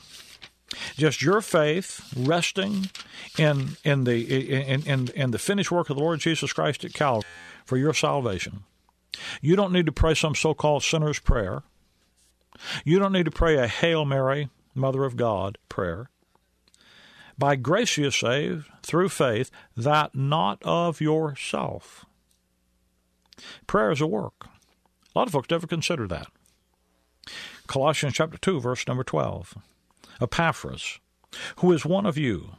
just 0.96 1.22
your 1.22 1.40
faith 1.40 2.12
resting 2.16 2.90
in 3.38 3.76
in 3.84 4.04
the 4.04 4.22
in, 4.22 4.82
in, 4.82 5.08
in 5.14 5.30
the 5.30 5.38
finished 5.38 5.70
work 5.70 5.90
of 5.90 5.96
the 5.96 6.02
Lord 6.02 6.20
Jesus 6.20 6.52
Christ 6.52 6.84
at 6.84 6.94
Calvary 6.94 7.28
for 7.64 7.76
your 7.76 7.94
salvation. 7.94 8.64
You 9.40 9.56
don't 9.56 9.72
need 9.72 9.86
to 9.86 9.92
pray 9.92 10.14
some 10.14 10.34
so-called 10.34 10.82
sinner's 10.82 11.18
prayer. 11.18 11.62
You 12.84 12.98
don't 12.98 13.12
need 13.12 13.26
to 13.26 13.30
pray 13.30 13.56
a 13.56 13.66
Hail 13.66 14.04
Mary, 14.04 14.48
Mother 14.74 15.04
of 15.04 15.16
God 15.16 15.58
prayer. 15.68 16.08
By 17.38 17.56
grace 17.56 17.96
you 17.96 18.08
are 18.08 18.10
saved 18.10 18.68
through 18.82 19.08
faith, 19.08 19.50
that 19.76 20.14
not 20.14 20.62
of 20.62 21.00
yourself. 21.00 22.04
Prayer 23.66 23.90
is 23.90 24.00
a 24.00 24.06
work. 24.06 24.46
A 25.14 25.18
lot 25.18 25.28
of 25.28 25.32
folks 25.32 25.50
never 25.50 25.66
consider 25.66 26.06
that. 26.08 26.28
Colossians 27.66 28.14
chapter 28.14 28.38
2, 28.38 28.60
verse 28.60 28.86
number 28.86 29.04
12. 29.04 29.56
Epaphras, 30.20 30.98
who 31.56 31.72
is 31.72 31.84
one 31.84 32.06
of 32.06 32.18
you, 32.18 32.52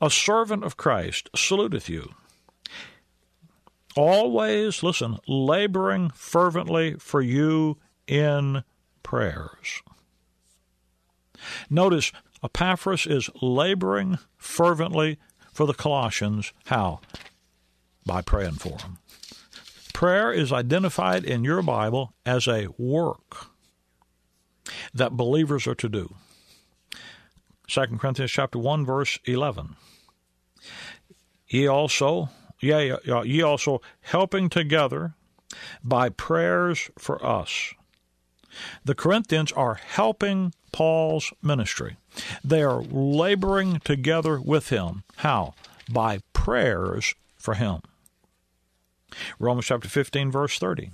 a 0.00 0.10
servant 0.10 0.64
of 0.64 0.76
Christ, 0.76 1.28
saluteth 1.34 1.88
you. 1.88 2.14
Always, 3.96 4.82
listen, 4.82 5.18
laboring 5.26 6.10
fervently 6.10 6.94
for 6.94 7.20
you 7.20 7.78
in 8.06 8.64
prayers. 9.02 9.82
Notice 11.68 12.12
Epaphras 12.44 13.06
is 13.06 13.30
laboring 13.40 14.18
fervently 14.36 15.18
for 15.52 15.66
the 15.66 15.74
Colossians. 15.74 16.52
How? 16.66 17.00
By 18.04 18.22
praying 18.22 18.54
for 18.54 18.78
them. 18.78 18.98
Prayer 19.92 20.32
is 20.32 20.52
identified 20.52 21.24
in 21.24 21.44
your 21.44 21.62
Bible 21.62 22.14
as 22.26 22.48
a 22.48 22.68
work 22.76 23.46
that 24.92 25.16
believers 25.16 25.66
are 25.66 25.74
to 25.76 25.88
do. 25.88 26.14
2 27.68 27.98
Corinthians 27.98 28.30
chapter 28.30 28.58
1 28.58 28.84
verse 28.84 29.18
11. 29.24 29.76
Ye 31.48 31.66
also, 31.66 32.30
yea, 32.60 32.96
ye 33.24 33.42
also 33.42 33.80
helping 34.00 34.48
together 34.48 35.14
by 35.84 36.08
prayers 36.08 36.90
for 36.98 37.24
us. 37.24 37.74
The 38.84 38.94
Corinthians 38.94 39.52
are 39.52 39.74
helping 39.74 40.52
Paul's 40.72 41.32
ministry. 41.42 41.96
They 42.44 42.62
are 42.62 42.82
laboring 42.82 43.80
together 43.80 44.40
with 44.40 44.68
him. 44.68 45.04
How? 45.16 45.54
By 45.90 46.20
prayers 46.32 47.14
for 47.36 47.54
him. 47.54 47.80
Romans 49.38 49.66
chapter 49.66 49.88
15, 49.88 50.30
verse 50.30 50.58
30. 50.58 50.90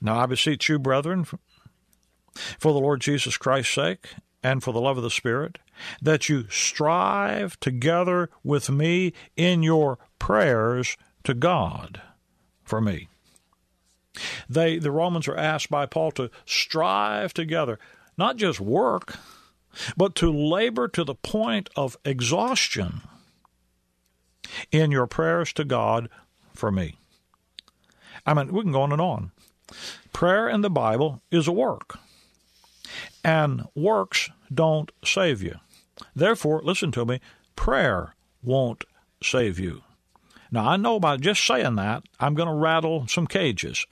Now 0.00 0.18
I 0.18 0.26
beseech 0.26 0.68
you, 0.68 0.78
brethren, 0.78 1.24
for 1.24 2.72
the 2.72 2.80
Lord 2.80 3.00
Jesus 3.00 3.36
Christ's 3.36 3.74
sake, 3.74 4.14
and 4.42 4.62
for 4.62 4.72
the 4.72 4.80
love 4.80 4.98
of 4.98 5.02
the 5.02 5.10
Spirit, 5.10 5.58
that 6.02 6.28
you 6.28 6.46
strive 6.50 7.58
together 7.60 8.28
with 8.42 8.68
me 8.68 9.12
in 9.36 9.62
your 9.62 9.98
prayers 10.18 10.96
to 11.24 11.32
God 11.32 12.02
for 12.62 12.80
me. 12.80 13.08
They, 14.48 14.78
the 14.78 14.90
Romans 14.90 15.28
are 15.28 15.36
asked 15.36 15.70
by 15.70 15.86
Paul 15.86 16.12
to 16.12 16.30
strive 16.46 17.34
together, 17.34 17.78
not 18.16 18.36
just 18.36 18.60
work, 18.60 19.16
but 19.96 20.14
to 20.16 20.30
labor 20.30 20.88
to 20.88 21.04
the 21.04 21.14
point 21.14 21.68
of 21.76 21.96
exhaustion 22.04 23.00
in 24.70 24.90
your 24.90 25.06
prayers 25.06 25.52
to 25.54 25.64
God 25.64 26.08
for 26.54 26.70
me. 26.70 26.96
I 28.26 28.34
mean, 28.34 28.52
we 28.52 28.62
can 28.62 28.72
go 28.72 28.82
on 28.82 28.92
and 28.92 29.00
on. 29.00 29.32
Prayer 30.12 30.48
in 30.48 30.60
the 30.60 30.70
Bible 30.70 31.22
is 31.30 31.48
a 31.48 31.52
work, 31.52 31.98
and 33.24 33.66
works 33.74 34.30
don't 34.52 34.92
save 35.04 35.42
you. 35.42 35.56
Therefore, 36.14 36.60
listen 36.62 36.92
to 36.92 37.04
me, 37.04 37.20
prayer 37.56 38.14
won't 38.42 38.84
save 39.22 39.58
you. 39.58 39.82
Now, 40.50 40.68
I 40.68 40.76
know 40.76 41.00
by 41.00 41.16
just 41.16 41.44
saying 41.44 41.76
that, 41.76 42.04
I'm 42.20 42.34
going 42.34 42.48
to 42.48 42.54
rattle 42.54 43.06
some 43.08 43.26
cages. 43.26 43.86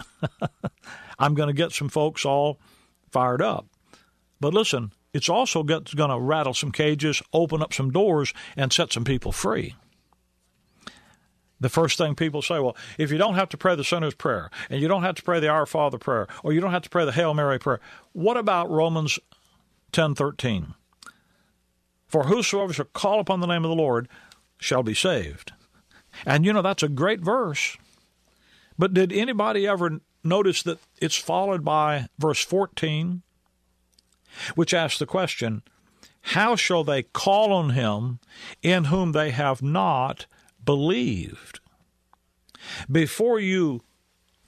I'm 1.18 1.35
going 1.35 1.49
to 1.49 1.54
get 1.54 1.73
some 1.73 1.88
folks 1.88 2.25
all 2.25 2.59
fired 3.11 3.42
up. 3.42 3.66
But 4.40 4.54
listen, 4.54 4.92
it's 5.12 5.28
also 5.28 5.62
going 5.62 5.85
to 5.85 6.18
rattle 6.18 6.54
some 6.54 6.73
cages, 6.73 7.23
open 7.32 7.62
up 7.62 7.73
some 7.73 7.90
doors, 7.90 8.32
and 8.56 8.73
set 8.73 8.92
some 8.92 9.04
people 9.04 9.32
free. 9.32 9.75
The 11.61 11.68
first 11.68 11.97
thing 11.97 12.16
people 12.16 12.42
say, 12.42 12.59
well, 12.59 12.76
if 12.99 13.12
you 13.12 13.18
don't 13.18 13.37
have 13.37 13.49
to 13.50 13.56
pray 13.56 13.76
the 13.76 13.85
sinner's 13.85 14.14
prayer, 14.14 14.50
and 14.68 14.80
you 14.80 14.88
don't 14.88 15.04
have 15.04 15.14
to 15.14 15.23
pray 15.23 15.38
the 15.38 15.49
Our 15.49 15.64
Father 15.64 15.97
prayer, 15.97 16.26
or 16.42 16.52
you 16.52 16.61
don't 16.61 16.73
have 16.73 16.82
to 16.82 16.90
pray 16.90 17.04
the 17.04 17.12
Hail 17.12 17.35
Mary 17.35 17.61
prayer, 17.61 17.78
what 18.12 18.37
about 18.37 18.68
Romans 18.68 19.21
10:13? 19.92 20.75
For 22.09 22.25
whosoever 22.25 22.73
shall 22.73 22.87
call 22.87 23.21
upon 23.21 23.38
the 23.38 23.47
name 23.47 23.64
of 23.64 23.68
the 23.68 23.76
Lord 23.76 24.09
shall 24.59 24.82
be 24.82 24.92
saved. 24.92 25.52
And 26.26 26.45
you 26.45 26.52
know 26.52 26.62
that's 26.62 26.83
a 26.83 26.88
great 26.88 27.21
verse. 27.21 27.76
But 28.78 28.95
did 28.95 29.12
anybody 29.12 29.66
ever 29.66 30.00
notice 30.25 30.62
that 30.62 30.78
it's 31.00 31.16
followed 31.16 31.64
by 31.64 32.09
verse 32.19 32.45
14, 32.45 33.23
which 34.54 34.75
asks 34.75 34.99
the 34.99 35.07
question, 35.07 35.62
How 36.21 36.57
shall 36.57 36.85
they 36.85 37.02
call 37.02 37.52
on 37.52 37.71
him 37.71 38.19
in 38.62 38.85
whom 38.85 39.12
they 39.12 39.31
have 39.31 39.62
not 39.62 40.26
believed? 40.64 41.61
Before 42.90 43.40
you 43.40 43.83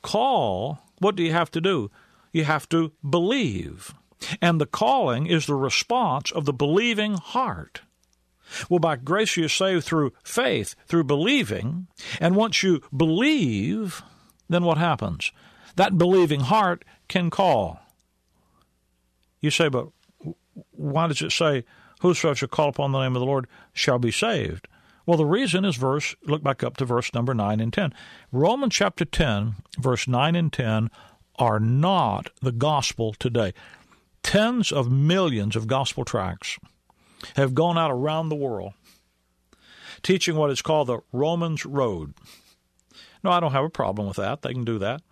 call, 0.02 0.78
what 0.98 1.16
do 1.16 1.22
you 1.22 1.32
have 1.32 1.50
to 1.52 1.60
do? 1.60 1.90
You 2.32 2.44
have 2.44 2.68
to 2.70 2.92
believe. 3.08 3.94
And 4.40 4.60
the 4.60 4.66
calling 4.66 5.26
is 5.26 5.46
the 5.46 5.54
response 5.54 6.30
of 6.30 6.44
the 6.44 6.52
believing 6.52 7.14
heart. 7.14 7.82
Well, 8.68 8.80
by 8.80 8.96
grace 8.96 9.36
you're 9.36 9.48
saved 9.48 9.84
through 9.84 10.12
faith, 10.22 10.74
through 10.86 11.04
believing. 11.04 11.88
And 12.20 12.36
once 12.36 12.62
you 12.62 12.82
believe, 12.94 14.02
then 14.48 14.64
what 14.64 14.78
happens? 14.78 15.32
That 15.76 15.98
believing 15.98 16.40
heart 16.40 16.84
can 17.08 17.30
call. 17.30 17.80
You 19.40 19.50
say, 19.50 19.68
but 19.68 19.88
why 20.70 21.08
does 21.08 21.22
it 21.22 21.32
say, 21.32 21.64
Whosoever 22.04 22.34
shall 22.34 22.48
call 22.48 22.68
upon 22.68 22.92
the 22.92 23.00
name 23.00 23.16
of 23.16 23.20
the 23.20 23.26
Lord 23.26 23.46
shall 23.72 23.98
be 23.98 24.10
saved? 24.10 24.68
Well, 25.06 25.16
the 25.16 25.24
reason 25.24 25.64
is 25.64 25.76
verse, 25.76 26.14
look 26.24 26.42
back 26.42 26.62
up 26.62 26.76
to 26.76 26.84
verse 26.84 27.14
number 27.14 27.32
9 27.32 27.60
and 27.60 27.72
10. 27.72 27.94
Romans 28.30 28.74
chapter 28.74 29.06
10, 29.06 29.54
verse 29.78 30.06
9 30.06 30.34
and 30.36 30.52
10 30.52 30.90
are 31.38 31.58
not 31.58 32.28
the 32.42 32.52
gospel 32.52 33.14
today. 33.14 33.54
Tens 34.22 34.70
of 34.70 34.92
millions 34.92 35.56
of 35.56 35.66
gospel 35.66 36.04
tracts 36.04 36.58
have 37.36 37.54
gone 37.54 37.78
out 37.78 37.90
around 37.90 38.28
the 38.28 38.34
world 38.34 38.74
teaching 40.04 40.36
what 40.36 40.50
is 40.50 40.62
called 40.62 40.86
the 40.86 41.00
Romans 41.12 41.66
Road. 41.66 42.14
No, 43.24 43.30
I 43.30 43.40
don't 43.40 43.52
have 43.52 43.64
a 43.64 43.70
problem 43.70 44.06
with 44.06 44.18
that. 44.18 44.42
They 44.42 44.52
can 44.52 44.64
do 44.64 44.78
that. 44.78 45.02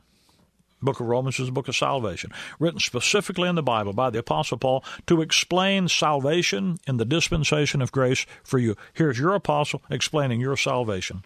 Book 0.82 1.00
of 1.00 1.06
Romans 1.06 1.38
is 1.38 1.48
a 1.48 1.52
book 1.52 1.68
of 1.68 1.76
salvation, 1.76 2.32
written 2.58 2.80
specifically 2.80 3.48
in 3.48 3.54
the 3.54 3.62
Bible 3.62 3.92
by 3.92 4.10
the 4.10 4.18
Apostle 4.18 4.58
Paul 4.58 4.84
to 5.06 5.22
explain 5.22 5.88
salvation 5.88 6.78
in 6.86 6.96
the 6.96 7.04
dispensation 7.04 7.80
of 7.80 7.92
grace 7.92 8.26
for 8.42 8.58
you. 8.58 8.76
Here's 8.92 9.18
your 9.18 9.34
apostle 9.34 9.80
explaining 9.88 10.40
your 10.40 10.56
salvation. 10.56 11.22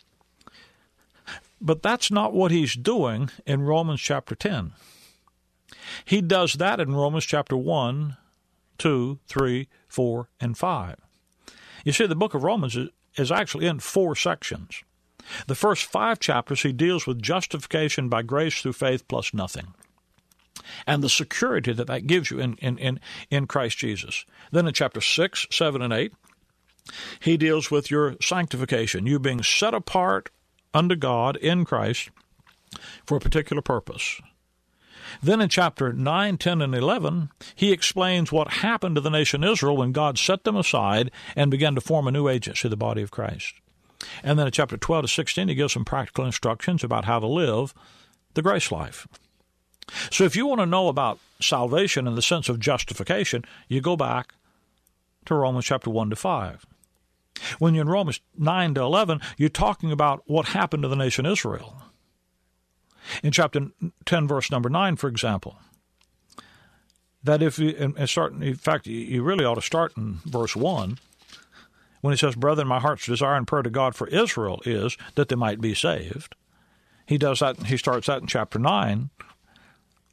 But 1.58 1.82
that's 1.82 2.10
not 2.10 2.34
what 2.34 2.50
he's 2.50 2.74
doing 2.74 3.30
in 3.46 3.62
Romans 3.62 4.00
chapter 4.00 4.34
10. 4.34 4.72
He 6.04 6.20
does 6.20 6.54
that 6.54 6.78
in 6.78 6.94
Romans 6.94 7.24
chapter 7.24 7.56
1, 7.56 8.18
2, 8.76 9.18
3, 9.26 9.68
4, 9.96 10.28
and 10.40 10.58
5. 10.58 10.96
You 11.86 11.92
see, 11.92 12.06
the 12.06 12.14
book 12.14 12.34
of 12.34 12.42
Romans 12.42 12.76
is, 13.16 13.32
actually 13.32 13.64
in 13.64 13.80
four 13.80 14.14
sections. 14.14 14.82
The 15.46 15.54
first 15.54 15.84
five 15.84 16.20
chapters, 16.20 16.62
he 16.62 16.72
deals 16.72 17.06
with 17.06 17.22
justification 17.22 18.10
by 18.10 18.20
grace 18.20 18.60
through 18.60 18.74
faith 18.74 19.08
plus 19.08 19.32
nothing 19.32 19.72
and 20.86 21.02
the 21.02 21.08
security 21.08 21.72
that 21.72 21.86
that 21.86 22.06
gives 22.06 22.30
you 22.30 22.38
in, 22.40 22.54
in, 22.54 22.76
in, 22.78 23.00
in 23.30 23.46
Christ 23.46 23.78
Jesus. 23.78 24.24
Then 24.52 24.66
in 24.66 24.74
chapter 24.74 25.00
6, 25.00 25.46
7, 25.50 25.82
and 25.82 25.92
8, 25.92 26.12
he 27.20 27.36
deals 27.36 27.70
with 27.70 27.90
your 27.90 28.16
sanctification, 28.20 29.06
you 29.06 29.18
being 29.18 29.42
set 29.42 29.74
apart 29.74 30.30
unto 30.74 30.96
God 30.96 31.36
in 31.36 31.64
Christ 31.64 32.10
for 33.06 33.16
a 33.16 33.20
particular 33.20 33.62
purpose. 33.62 34.20
Then 35.22 35.40
in 35.40 35.48
chapter 35.48 35.92
9, 35.92 36.38
10, 36.38 36.62
and 36.62 36.74
11, 36.74 37.30
he 37.54 37.72
explains 37.72 38.32
what 38.32 38.48
happened 38.48 38.94
to 38.96 39.00
the 39.00 39.10
nation 39.10 39.44
Israel 39.44 39.76
when 39.76 39.92
God 39.92 40.18
set 40.18 40.44
them 40.44 40.56
aside 40.56 41.10
and 41.34 41.50
began 41.50 41.74
to 41.74 41.80
form 41.80 42.06
a 42.06 42.12
new 42.12 42.28
agency, 42.28 42.68
the 42.68 42.76
body 42.76 43.02
of 43.02 43.10
Christ. 43.10 43.54
And 44.22 44.38
then 44.38 44.46
in 44.46 44.52
chapter 44.52 44.76
12 44.76 45.04
to 45.04 45.08
16, 45.08 45.48
he 45.48 45.54
gives 45.54 45.72
some 45.72 45.84
practical 45.84 46.24
instructions 46.24 46.84
about 46.84 47.04
how 47.04 47.18
to 47.18 47.26
live 47.26 47.74
the 48.34 48.42
grace 48.42 48.70
life. 48.70 49.06
So 50.10 50.24
if 50.24 50.36
you 50.36 50.46
want 50.46 50.60
to 50.60 50.66
know 50.66 50.88
about 50.88 51.18
salvation 51.40 52.06
in 52.06 52.14
the 52.14 52.22
sense 52.22 52.48
of 52.48 52.60
justification, 52.60 53.44
you 53.68 53.80
go 53.80 53.96
back 53.96 54.34
to 55.26 55.34
Romans 55.34 55.64
chapter 55.64 55.90
1 55.90 56.10
to 56.10 56.16
5. 56.16 56.66
When 57.58 57.74
you're 57.74 57.82
in 57.82 57.88
Romans 57.88 58.20
9 58.38 58.74
to 58.74 58.82
11, 58.82 59.20
you're 59.36 59.48
talking 59.48 59.92
about 59.92 60.22
what 60.26 60.46
happened 60.46 60.82
to 60.82 60.88
the 60.88 60.96
nation 60.96 61.26
Israel. 61.26 61.82
In 63.22 63.32
chapter 63.32 63.68
10, 64.04 64.28
verse 64.28 64.50
number 64.50 64.68
9, 64.68 64.96
for 64.96 65.08
example, 65.08 65.58
that 67.22 67.42
if 67.42 67.58
you, 67.58 67.94
and 67.96 68.08
start, 68.08 68.32
in 68.34 68.54
fact, 68.54 68.86
you 68.86 69.22
really 69.22 69.44
ought 69.44 69.56
to 69.56 69.62
start 69.62 69.96
in 69.96 70.20
verse 70.24 70.54
1 70.54 70.98
when 72.00 72.12
he 72.12 72.18
says, 72.18 72.36
Brethren, 72.36 72.68
my 72.68 72.78
heart's 72.78 73.06
desire 73.06 73.34
and 73.34 73.46
prayer 73.46 73.62
to 73.62 73.70
God 73.70 73.94
for 73.94 74.06
Israel 74.08 74.62
is 74.64 74.96
that 75.14 75.28
they 75.28 75.36
might 75.36 75.60
be 75.60 75.74
saved. 75.74 76.36
He 77.06 77.18
does 77.18 77.40
that, 77.40 77.66
he 77.66 77.76
starts 77.76 78.06
that 78.06 78.20
in 78.20 78.26
chapter 78.26 78.58
9 78.58 79.10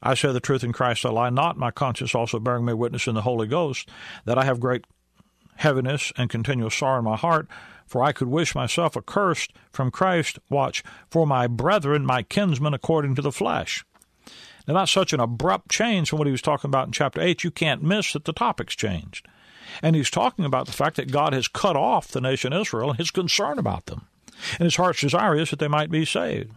I 0.04 0.16
say 0.16 0.34
the 0.34 0.42
truth 0.42 0.66
in 0.66 0.74
Christ, 0.74 1.06
I 1.06 1.10
lie 1.10 1.30
not, 1.30 1.58
my 1.58 1.72
conscience 1.72 2.14
also 2.14 2.38
bearing 2.38 2.66
me 2.66 2.74
witness 2.74 3.08
in 3.08 3.16
the 3.16 3.22
Holy 3.22 3.48
Ghost, 3.48 3.90
that 4.26 4.38
I 4.38 4.44
have 4.44 4.60
great 4.60 4.86
heaviness 5.58 6.12
and 6.18 6.30
continual 6.30 6.70
sorrow 6.70 7.00
in 7.00 7.06
my 7.06 7.16
heart, 7.16 7.48
for 7.86 8.04
I 8.04 8.12
could 8.12 8.28
wish 8.28 8.56
myself 8.56 8.98
accursed 8.98 9.54
from 9.72 9.92
Christ, 9.92 10.40
watch, 10.50 10.84
for 11.10 11.28
my 11.28 11.48
brethren, 11.48 12.06
my 12.06 12.24
kinsmen, 12.24 12.74
according 12.74 13.16
to 13.16 13.22
the 13.22 13.32
flesh. 13.32 13.86
Now, 14.68 14.76
that's 14.76 14.92
such 14.92 15.14
an 15.14 15.20
abrupt 15.20 15.70
change 15.70 16.10
from 16.10 16.20
what 16.20 16.28
he 16.28 16.32
was 16.32 16.42
talking 16.42 16.70
about 16.70 16.88
in 16.88 16.94
chapter 16.94 17.22
8, 17.22 17.44
you 17.44 17.52
can't 17.52 17.84
miss 17.84 18.14
that 18.14 18.26
the 18.26 18.34
topic's 18.34 18.76
changed. 18.76 19.28
And 19.82 19.96
he's 19.96 20.10
talking 20.10 20.46
about 20.46 20.68
the 20.68 20.72
fact 20.72 20.96
that 20.96 21.12
God 21.12 21.34
has 21.34 21.48
cut 21.48 21.76
off 21.76 22.08
the 22.08 22.22
nation 22.22 22.54
Israel 22.54 22.90
and 22.90 22.98
his 22.98 23.12
concern 23.12 23.60
about 23.60 23.88
them. 23.88 24.08
And 24.60 24.66
his 24.66 24.76
heart's 24.76 25.02
desire 25.02 25.36
is 25.36 25.50
that 25.50 25.60
they 25.60 25.68
might 25.68 25.92
be 25.92 26.06
saved. 26.06 26.52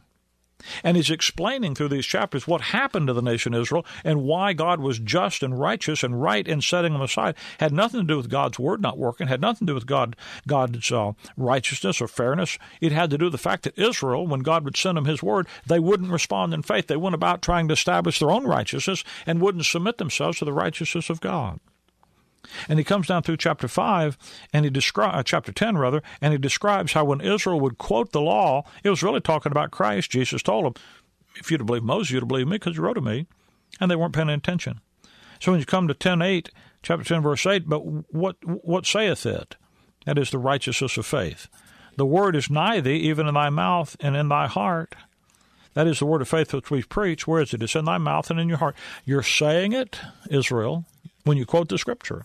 And 0.82 0.96
he's 0.96 1.10
explaining 1.10 1.74
through 1.74 1.90
these 1.90 2.06
chapters 2.06 2.46
what 2.46 2.60
happened 2.60 3.06
to 3.06 3.12
the 3.12 3.22
nation 3.22 3.54
Israel 3.54 3.84
and 4.04 4.22
why 4.22 4.52
God 4.52 4.80
was 4.80 4.98
just 4.98 5.42
and 5.42 5.58
righteous 5.58 6.02
and 6.02 6.20
right 6.20 6.46
in 6.46 6.60
setting 6.60 6.92
them 6.92 7.02
aside. 7.02 7.34
Had 7.60 7.72
nothing 7.72 8.00
to 8.00 8.06
do 8.06 8.16
with 8.16 8.30
God's 8.30 8.58
word 8.58 8.80
not 8.80 8.98
working, 8.98 9.26
had 9.28 9.40
nothing 9.40 9.66
to 9.66 9.72
do 9.72 9.74
with 9.74 9.86
God, 9.86 10.16
God's 10.46 10.90
uh, 10.90 11.12
righteousness 11.36 12.00
or 12.00 12.08
fairness. 12.08 12.58
It 12.80 12.92
had 12.92 13.10
to 13.10 13.18
do 13.18 13.26
with 13.26 13.32
the 13.32 13.38
fact 13.38 13.64
that 13.64 13.78
Israel, 13.78 14.26
when 14.26 14.40
God 14.40 14.64
would 14.64 14.76
send 14.76 14.96
them 14.96 15.04
his 15.04 15.22
word, 15.22 15.46
they 15.66 15.78
wouldn't 15.78 16.12
respond 16.12 16.54
in 16.54 16.62
faith. 16.62 16.86
They 16.86 16.96
went 16.96 17.14
about 17.14 17.42
trying 17.42 17.68
to 17.68 17.74
establish 17.74 18.18
their 18.18 18.30
own 18.30 18.46
righteousness 18.46 19.04
and 19.26 19.40
wouldn't 19.40 19.66
submit 19.66 19.98
themselves 19.98 20.38
to 20.38 20.44
the 20.44 20.52
righteousness 20.52 21.10
of 21.10 21.20
God. 21.20 21.60
And 22.68 22.78
he 22.78 22.84
comes 22.84 23.06
down 23.06 23.22
through 23.22 23.36
chapter 23.38 23.68
5 23.68 24.18
and 24.52 24.64
he 24.64 24.70
describes 24.70 25.16
uh, 25.16 25.22
chapter 25.22 25.52
10 25.52 25.78
rather 25.78 26.02
and 26.20 26.32
he 26.32 26.38
describes 26.38 26.92
how 26.92 27.04
when 27.04 27.20
Israel 27.20 27.60
would 27.60 27.78
quote 27.78 28.12
the 28.12 28.20
law 28.20 28.64
it 28.82 28.90
was 28.90 29.02
really 29.02 29.20
talking 29.20 29.52
about 29.52 29.70
Christ. 29.70 30.10
Jesus 30.10 30.42
told 30.42 30.64
them 30.64 30.74
if 31.36 31.50
you'd 31.50 31.64
believe 31.66 31.82
Moses 31.82 32.12
you'd 32.12 32.28
believe 32.28 32.48
me 32.48 32.56
because 32.56 32.76
you 32.76 32.82
wrote 32.82 32.98
of 32.98 33.04
me. 33.04 33.26
And 33.80 33.90
they 33.90 33.96
weren't 33.96 34.14
paying 34.14 34.30
attention. 34.30 34.80
So 35.40 35.52
when 35.52 35.60
you 35.60 35.66
come 35.66 35.88
to 35.88 35.94
10:8 35.94 36.48
chapter 36.82 37.04
10 37.04 37.22
verse 37.22 37.46
8 37.46 37.68
but 37.68 37.80
what 37.80 38.36
what 38.44 38.86
saith 38.86 39.26
it? 39.26 39.56
That 40.04 40.18
is 40.18 40.30
the 40.30 40.38
righteousness 40.38 40.96
of 40.96 41.06
faith. 41.06 41.48
The 41.96 42.06
word 42.06 42.36
is 42.36 42.50
nigh 42.50 42.80
thee 42.80 42.96
even 42.96 43.26
in 43.26 43.34
thy 43.34 43.50
mouth 43.50 43.96
and 44.00 44.16
in 44.16 44.28
thy 44.28 44.46
heart. 44.46 44.94
That 45.74 45.86
is 45.86 45.98
the 45.98 46.06
word 46.06 46.22
of 46.22 46.28
faith 46.28 46.54
which 46.54 46.70
we 46.70 46.82
preach 46.82 47.26
where 47.26 47.42
is 47.42 47.52
it? 47.52 47.62
It's 47.62 47.74
in 47.74 47.84
thy 47.84 47.98
mouth 47.98 48.30
and 48.30 48.40
in 48.40 48.48
your 48.48 48.58
heart. 48.58 48.76
You're 49.04 49.22
saying 49.22 49.72
it 49.72 49.98
Israel 50.30 50.84
when 51.24 51.36
you 51.36 51.44
quote 51.44 51.68
the 51.68 51.78
scripture 51.78 52.24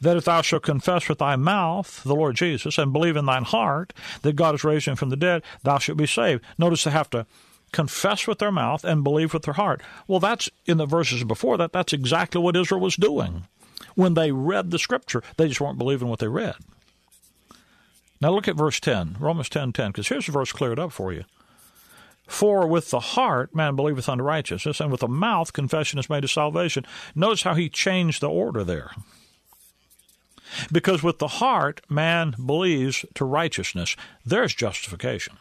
that 0.00 0.16
if 0.16 0.24
thou 0.24 0.42
shalt 0.42 0.62
confess 0.62 1.08
with 1.08 1.18
thy 1.18 1.36
mouth 1.36 2.02
the 2.04 2.14
Lord 2.14 2.36
Jesus 2.36 2.78
and 2.78 2.92
believe 2.92 3.16
in 3.16 3.26
thine 3.26 3.44
heart 3.44 3.92
that 4.22 4.36
God 4.36 4.54
is 4.54 4.64
raised 4.64 4.86
him 4.86 4.96
from 4.96 5.10
the 5.10 5.16
dead, 5.16 5.42
thou 5.62 5.78
shalt 5.78 5.98
be 5.98 6.06
saved. 6.06 6.44
Notice 6.58 6.84
they 6.84 6.90
have 6.90 7.10
to 7.10 7.26
confess 7.72 8.26
with 8.26 8.38
their 8.38 8.52
mouth 8.52 8.84
and 8.84 9.04
believe 9.04 9.34
with 9.34 9.42
their 9.42 9.54
heart. 9.54 9.82
Well, 10.06 10.20
that's 10.20 10.48
in 10.64 10.78
the 10.78 10.86
verses 10.86 11.24
before 11.24 11.56
that, 11.58 11.72
that's 11.72 11.92
exactly 11.92 12.40
what 12.40 12.56
Israel 12.56 12.80
was 12.80 12.96
doing. 12.96 13.46
When 13.94 14.14
they 14.14 14.32
read 14.32 14.70
the 14.70 14.78
scripture, 14.78 15.22
they 15.36 15.48
just 15.48 15.60
weren't 15.60 15.78
believing 15.78 16.08
what 16.08 16.20
they 16.20 16.28
read. 16.28 16.54
Now 18.20 18.30
look 18.30 18.48
at 18.48 18.56
verse 18.56 18.80
10, 18.80 19.16
Romans 19.20 19.48
10 19.48 19.72
10, 19.72 19.90
because 19.90 20.08
here's 20.08 20.26
the 20.26 20.32
verse 20.32 20.52
cleared 20.52 20.78
up 20.78 20.92
for 20.92 21.12
you. 21.12 21.24
For 22.26 22.66
with 22.66 22.90
the 22.90 23.00
heart 23.00 23.54
man 23.54 23.76
believeth 23.76 24.08
unto 24.08 24.24
righteousness, 24.24 24.80
and 24.80 24.90
with 24.90 25.00
the 25.00 25.08
mouth 25.08 25.52
confession 25.52 25.98
is 25.98 26.08
made 26.08 26.22
to 26.22 26.28
salvation. 26.28 26.86
Notice 27.14 27.42
how 27.42 27.54
he 27.54 27.68
changed 27.68 28.22
the 28.22 28.30
order 28.30 28.64
there. 28.64 28.92
Because 30.72 31.02
with 31.02 31.18
the 31.18 31.28
heart 31.28 31.80
man 31.88 32.34
believes 32.44 33.04
to 33.14 33.24
righteousness, 33.24 33.96
there's 34.24 34.54
justification. 34.54 35.36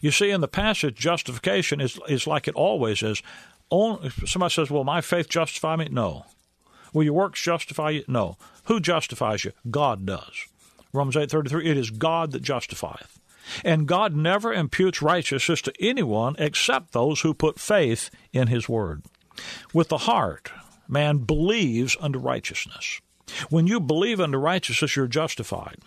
You 0.00 0.10
see, 0.10 0.30
in 0.30 0.40
the 0.40 0.48
passage, 0.48 0.96
justification 0.96 1.80
is, 1.80 1.98
is 2.08 2.26
like 2.26 2.48
it 2.48 2.54
always 2.54 3.02
is. 3.02 3.22
Only, 3.70 4.10
somebody 4.26 4.52
says, 4.52 4.70
Well, 4.70 4.84
my 4.84 5.00
faith 5.00 5.28
justify 5.28 5.76
me? 5.76 5.88
No. 5.90 6.26
Will 6.92 7.04
your 7.04 7.14
works 7.14 7.42
justify 7.42 7.90
you? 7.90 8.04
No. 8.06 8.36
Who 8.64 8.80
justifies 8.80 9.44
you? 9.44 9.52
God 9.70 10.06
does. 10.06 10.46
Romans 10.92 11.16
eight 11.16 11.30
thirty 11.30 11.50
three. 11.50 11.66
It 11.68 11.76
is 11.76 11.90
God 11.90 12.32
that 12.32 12.42
justifieth. 12.42 13.18
And 13.64 13.88
God 13.88 14.14
never 14.14 14.54
imputes 14.54 15.02
righteousness 15.02 15.60
to 15.62 15.72
anyone 15.80 16.36
except 16.38 16.92
those 16.92 17.20
who 17.20 17.34
put 17.34 17.58
faith 17.60 18.10
in 18.32 18.46
his 18.46 18.68
word. 18.68 19.02
With 19.72 19.88
the 19.88 19.98
heart, 19.98 20.50
man 20.88 21.18
believes 21.18 21.96
unto 22.00 22.18
righteousness. 22.18 23.00
When 23.50 23.66
you 23.66 23.80
believe 23.80 24.20
unto 24.20 24.38
righteousness, 24.38 24.96
you're 24.96 25.06
justified. 25.06 25.78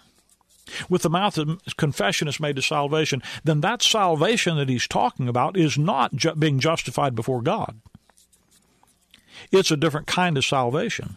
With 0.90 1.04
the 1.04 1.10
mouth, 1.10 1.38
of 1.38 1.60
confession 1.78 2.28
is 2.28 2.40
made 2.40 2.58
to 2.58 2.62
salvation. 2.62 3.24
Then 3.44 3.62
that 3.62 3.82
salvation 3.82 4.58
that 4.58 4.70
he's 4.70 4.88
talking 4.88 5.30
about 5.30 5.56
is 5.56 5.78
not 5.78 6.14
ju- 6.14 6.36
being 6.36 6.60
justified 6.60 7.16
before 7.16 7.42
God. 7.42 7.80
It's 9.52 9.72
a 9.72 9.78
different 9.78 10.08
kind 10.08 10.38
of 10.38 10.46
salvation. 10.46 11.16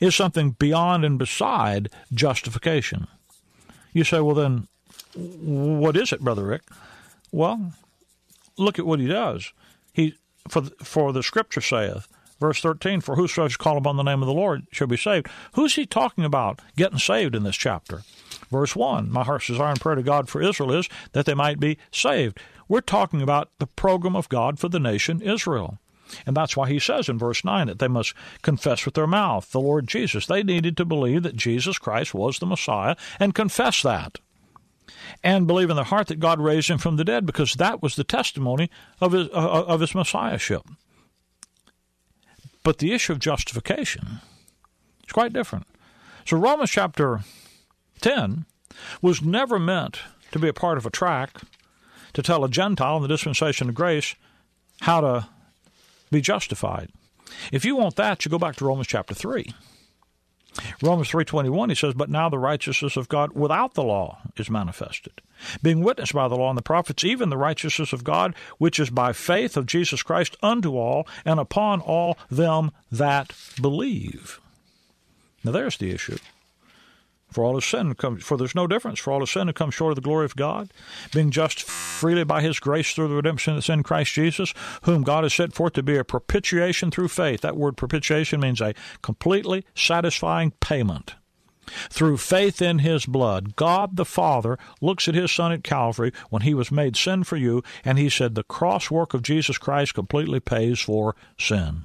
It's 0.00 0.16
something 0.16 0.52
beyond 0.52 1.04
and 1.04 1.18
beside 1.18 1.90
justification. 2.12 3.06
You 3.92 4.04
say, 4.04 4.20
well, 4.20 4.34
then, 4.34 4.68
what 5.14 5.96
is 5.96 6.12
it, 6.12 6.20
Brother 6.20 6.44
Rick? 6.44 6.62
Well, 7.30 7.72
look 8.58 8.78
at 8.78 8.86
what 8.86 9.00
he 9.00 9.06
does. 9.06 9.52
He 9.92 10.14
for 10.48 10.62
for 10.82 11.12
the 11.12 11.22
Scripture 11.22 11.60
saith, 11.60 12.08
Verse 12.38 12.60
13, 12.60 13.00
for 13.00 13.16
whosoever 13.16 13.48
shall 13.48 13.58
call 13.58 13.78
upon 13.78 13.96
the 13.96 14.02
name 14.02 14.22
of 14.22 14.26
the 14.26 14.34
Lord 14.34 14.66
shall 14.70 14.86
be 14.86 14.96
saved. 14.96 15.28
Who's 15.54 15.76
he 15.76 15.86
talking 15.86 16.24
about 16.24 16.60
getting 16.76 16.98
saved 16.98 17.34
in 17.34 17.44
this 17.44 17.56
chapter? 17.56 18.02
Verse 18.50 18.76
1, 18.76 19.10
my 19.10 19.24
heart's 19.24 19.46
desire 19.46 19.70
and 19.70 19.80
prayer 19.80 19.96
to 19.96 20.02
God 20.02 20.28
for 20.28 20.42
Israel 20.42 20.72
is 20.72 20.88
that 21.12 21.24
they 21.24 21.34
might 21.34 21.58
be 21.58 21.78
saved. 21.90 22.38
We're 22.68 22.80
talking 22.80 23.22
about 23.22 23.50
the 23.58 23.66
program 23.66 24.14
of 24.14 24.28
God 24.28 24.58
for 24.58 24.68
the 24.68 24.78
nation 24.78 25.22
Israel. 25.22 25.78
And 26.24 26.36
that's 26.36 26.56
why 26.56 26.68
he 26.68 26.78
says 26.78 27.08
in 27.08 27.18
verse 27.18 27.44
9 27.44 27.66
that 27.66 27.78
they 27.78 27.88
must 27.88 28.14
confess 28.42 28.84
with 28.84 28.94
their 28.94 29.06
mouth 29.06 29.50
the 29.50 29.60
Lord 29.60 29.88
Jesus. 29.88 30.26
They 30.26 30.42
needed 30.42 30.76
to 30.76 30.84
believe 30.84 31.22
that 31.24 31.36
Jesus 31.36 31.78
Christ 31.78 32.14
was 32.14 32.38
the 32.38 32.46
Messiah 32.46 32.96
and 33.18 33.34
confess 33.34 33.82
that. 33.82 34.18
And 35.22 35.46
believe 35.46 35.70
in 35.70 35.76
their 35.76 35.84
heart 35.84 36.06
that 36.08 36.20
God 36.20 36.40
raised 36.40 36.70
him 36.70 36.78
from 36.78 36.96
the 36.96 37.04
dead 37.04 37.26
because 37.26 37.54
that 37.54 37.82
was 37.82 37.96
the 37.96 38.04
testimony 38.04 38.70
of 39.00 39.12
his, 39.12 39.28
uh, 39.28 39.64
of 39.66 39.80
his 39.80 39.94
messiahship. 39.94 40.62
But 42.66 42.78
the 42.78 42.92
issue 42.92 43.12
of 43.12 43.20
justification 43.20 44.18
is 45.06 45.12
quite 45.12 45.32
different. 45.32 45.68
So 46.24 46.36
Romans 46.36 46.68
chapter 46.68 47.20
10 48.00 48.44
was 49.00 49.22
never 49.22 49.56
meant 49.56 50.00
to 50.32 50.40
be 50.40 50.48
a 50.48 50.52
part 50.52 50.76
of 50.76 50.84
a 50.84 50.90
tract 50.90 51.44
to 52.12 52.22
tell 52.22 52.42
a 52.42 52.48
Gentile 52.48 52.96
in 52.96 53.02
the 53.02 53.08
dispensation 53.08 53.68
of 53.68 53.76
grace 53.76 54.16
how 54.80 55.00
to 55.00 55.28
be 56.10 56.20
justified. 56.20 56.90
If 57.52 57.64
you 57.64 57.76
want 57.76 57.94
that, 57.94 58.24
you 58.24 58.32
go 58.32 58.38
back 58.38 58.56
to 58.56 58.64
Romans 58.64 58.88
chapter 58.88 59.14
3. 59.14 59.54
Romans 60.82 61.08
3:21 61.08 61.68
he 61.70 61.74
says, 61.74 61.94
"But 61.94 62.10
now 62.10 62.28
the 62.28 62.38
righteousness 62.38 62.96
of 62.96 63.08
God 63.08 63.32
without 63.32 63.74
the 63.74 63.84
law 63.84 64.18
is 64.36 64.50
manifested." 64.50 65.20
being 65.62 65.82
witnessed 65.82 66.12
by 66.12 66.28
the 66.28 66.36
law 66.36 66.48
and 66.48 66.58
the 66.58 66.62
prophets, 66.62 67.04
even 67.04 67.28
the 67.28 67.36
righteousness 67.36 67.92
of 67.92 68.04
God, 68.04 68.34
which 68.58 68.78
is 68.78 68.90
by 68.90 69.12
faith 69.12 69.56
of 69.56 69.66
Jesus 69.66 70.02
Christ 70.02 70.36
unto 70.42 70.76
all 70.76 71.06
and 71.24 71.38
upon 71.38 71.80
all 71.80 72.18
them 72.30 72.72
that 72.90 73.32
believe. 73.60 74.40
Now 75.44 75.52
there's 75.52 75.76
the 75.76 75.90
issue. 75.90 76.18
For 77.36 77.44
all 77.44 77.56
his 77.56 77.66
sin 77.66 77.92
for 77.92 78.38
there's 78.38 78.54
no 78.54 78.66
difference. 78.66 78.98
For 78.98 79.12
all 79.12 79.20
his 79.20 79.30
sin 79.30 79.48
has 79.48 79.52
come 79.52 79.70
short 79.70 79.90
of 79.90 79.96
the 79.96 80.00
glory 80.00 80.24
of 80.24 80.36
God, 80.36 80.72
being 81.12 81.30
just 81.30 81.64
freely 81.64 82.24
by 82.24 82.40
his 82.40 82.58
grace 82.58 82.94
through 82.94 83.08
the 83.08 83.14
redemption 83.14 83.52
that's 83.52 83.68
in 83.68 83.82
Christ 83.82 84.14
Jesus, 84.14 84.54
whom 84.84 85.02
God 85.02 85.22
has 85.22 85.34
set 85.34 85.52
forth 85.52 85.74
to 85.74 85.82
be 85.82 85.98
a 85.98 86.02
propitiation 86.02 86.90
through 86.90 87.08
faith. 87.08 87.42
That 87.42 87.58
word 87.58 87.76
propitiation 87.76 88.40
means 88.40 88.62
a 88.62 88.72
completely 89.02 89.66
satisfying 89.74 90.52
payment. 90.60 91.16
Through 91.90 92.16
faith 92.16 92.62
in 92.62 92.78
his 92.78 93.04
blood, 93.04 93.54
God 93.54 93.96
the 93.96 94.06
Father 94.06 94.58
looks 94.80 95.06
at 95.06 95.14
his 95.14 95.30
Son 95.30 95.52
at 95.52 95.62
Calvary 95.62 96.12
when 96.30 96.40
he 96.40 96.54
was 96.54 96.72
made 96.72 96.96
sin 96.96 97.22
for 97.22 97.36
you, 97.36 97.62
and 97.84 97.98
he 97.98 98.08
said, 98.08 98.34
The 98.34 98.44
cross 98.44 98.90
work 98.90 99.12
of 99.12 99.20
Jesus 99.20 99.58
Christ 99.58 99.92
completely 99.92 100.40
pays 100.40 100.80
for 100.80 101.14
sin. 101.38 101.82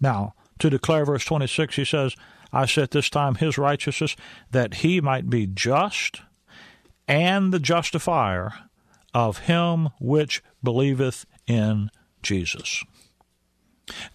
Now, 0.00 0.34
to 0.60 0.70
declare 0.70 1.04
verse 1.04 1.24
26, 1.24 1.74
he 1.74 1.84
says, 1.84 2.14
I 2.52 2.66
set 2.66 2.90
this 2.90 3.08
time 3.08 3.36
his 3.36 3.56
righteousness, 3.56 4.16
that 4.50 4.74
he 4.74 5.00
might 5.00 5.30
be 5.30 5.46
just 5.46 6.20
and 7.08 7.52
the 7.52 7.58
justifier 7.58 8.52
of 9.14 9.38
him 9.38 9.90
which 10.00 10.42
believeth 10.62 11.26
in 11.46 11.90
Jesus. 12.22 12.82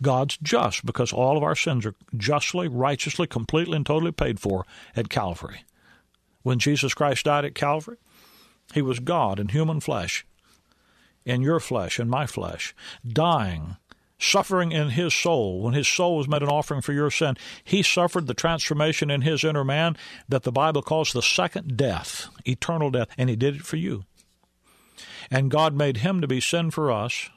God's 0.01 0.37
just 0.41 0.85
because 0.85 1.11
all 1.11 1.37
of 1.37 1.43
our 1.43 1.55
sins 1.55 1.85
are 1.85 1.95
justly, 2.15 2.67
righteously, 2.67 3.27
completely, 3.27 3.75
and 3.75 3.85
totally 3.85 4.11
paid 4.11 4.39
for 4.39 4.65
at 4.95 5.09
Calvary. 5.09 5.65
When 6.43 6.59
Jesus 6.59 6.93
Christ 6.93 7.25
died 7.25 7.45
at 7.45 7.55
Calvary, 7.55 7.97
he 8.73 8.81
was 8.81 8.99
God 8.99 9.39
in 9.39 9.49
human 9.49 9.79
flesh, 9.79 10.25
in 11.25 11.41
your 11.41 11.59
flesh, 11.59 11.99
in 11.99 12.09
my 12.09 12.25
flesh, 12.25 12.73
dying 13.05 13.77
suffering 14.19 14.71
in 14.71 14.89
his 14.89 15.13
soul, 15.13 15.61
when 15.61 15.73
his 15.73 15.87
soul 15.87 16.17
was 16.17 16.27
made 16.27 16.41
an 16.41 16.49
offering 16.49 16.81
for 16.81 16.93
your 16.93 17.11
sin, 17.11 17.37
he 17.63 17.83
suffered 17.83 18.27
the 18.27 18.33
transformation 18.33 19.11
in 19.11 19.21
his 19.21 19.43
inner 19.43 19.63
man 19.63 19.95
that 20.27 20.43
the 20.43 20.51
Bible 20.51 20.81
calls 20.81 21.13
the 21.13 21.21
second 21.21 21.77
death, 21.77 22.27
eternal 22.45 22.89
death, 22.89 23.09
and 23.17 23.29
he 23.29 23.35
did 23.35 23.55
it 23.55 23.61
for 23.65 23.75
you. 23.75 24.05
And 25.29 25.51
God 25.51 25.73
made 25.73 25.97
him 25.97 26.21
to 26.21 26.27
be 26.27 26.39
sin 26.39 26.71
for 26.71 26.91
us, 26.91 27.29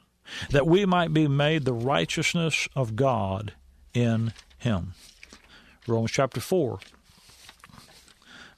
that 0.50 0.66
we 0.66 0.86
might 0.86 1.12
be 1.12 1.28
made 1.28 1.64
the 1.64 1.72
righteousness 1.72 2.68
of 2.74 2.96
God 2.96 3.52
in 3.92 4.32
him. 4.58 4.94
Romans 5.86 6.12
chapter 6.12 6.40
4, 6.40 6.78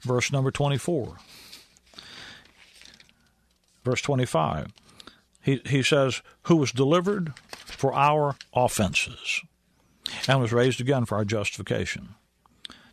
verse 0.01 0.31
number 0.31 0.51
24. 0.51 1.17
Verse 3.83 4.01
25. 4.01 4.71
He, 5.41 5.61
he 5.65 5.83
says, 5.83 6.21
Who 6.43 6.55
was 6.55 6.71
delivered 6.71 7.33
for 7.83 7.93
our 7.93 8.37
offenses 8.53 9.41
and 10.25 10.39
was 10.39 10.53
raised 10.53 10.79
again 10.79 11.03
for 11.03 11.15
our 11.17 11.25
justification. 11.25 12.15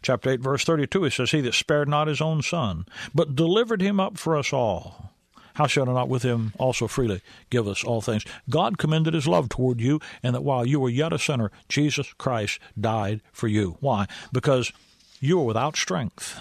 Chapter 0.03 0.31
8, 0.31 0.41
verse 0.41 0.65
32, 0.65 1.05
he 1.05 1.11
says, 1.11 1.31
He 1.31 1.41
that 1.43 1.55
spared 1.55 1.89
not 1.89 2.09
his 2.09 2.21
own 2.21 2.43
son, 2.43 2.87
but 3.15 3.37
delivered 3.37 3.81
him 3.81 4.01
up 4.01 4.19
for 4.19 4.37
us 4.37 4.53
all, 4.53 5.13
how 5.55 5.69
shall 5.69 5.89
I 5.89 5.93
not 5.93 6.09
with 6.09 6.25
him 6.25 6.55
also 6.59 6.89
freely 6.89 7.23
give 7.51 7.69
us 7.69 7.85
all 7.85 8.01
things? 8.01 8.25
God 8.49 8.79
commended 8.79 9.15
his 9.15 9.29
love 9.29 9.49
toward 9.49 9.81
you, 9.81 10.01
and 10.25 10.35
that 10.35 10.43
while 10.43 10.67
you 10.67 10.81
were 10.81 10.89
yet 10.89 11.13
a 11.13 11.21
sinner, 11.21 11.53
Jesus 11.69 12.13
Christ 12.15 12.59
died 12.77 13.21
for 13.31 13.47
you. 13.47 13.77
Why? 13.79 14.09
Because 14.33 14.73
you 15.21 15.39
were 15.39 15.45
without 15.45 15.77
strength. 15.77 16.41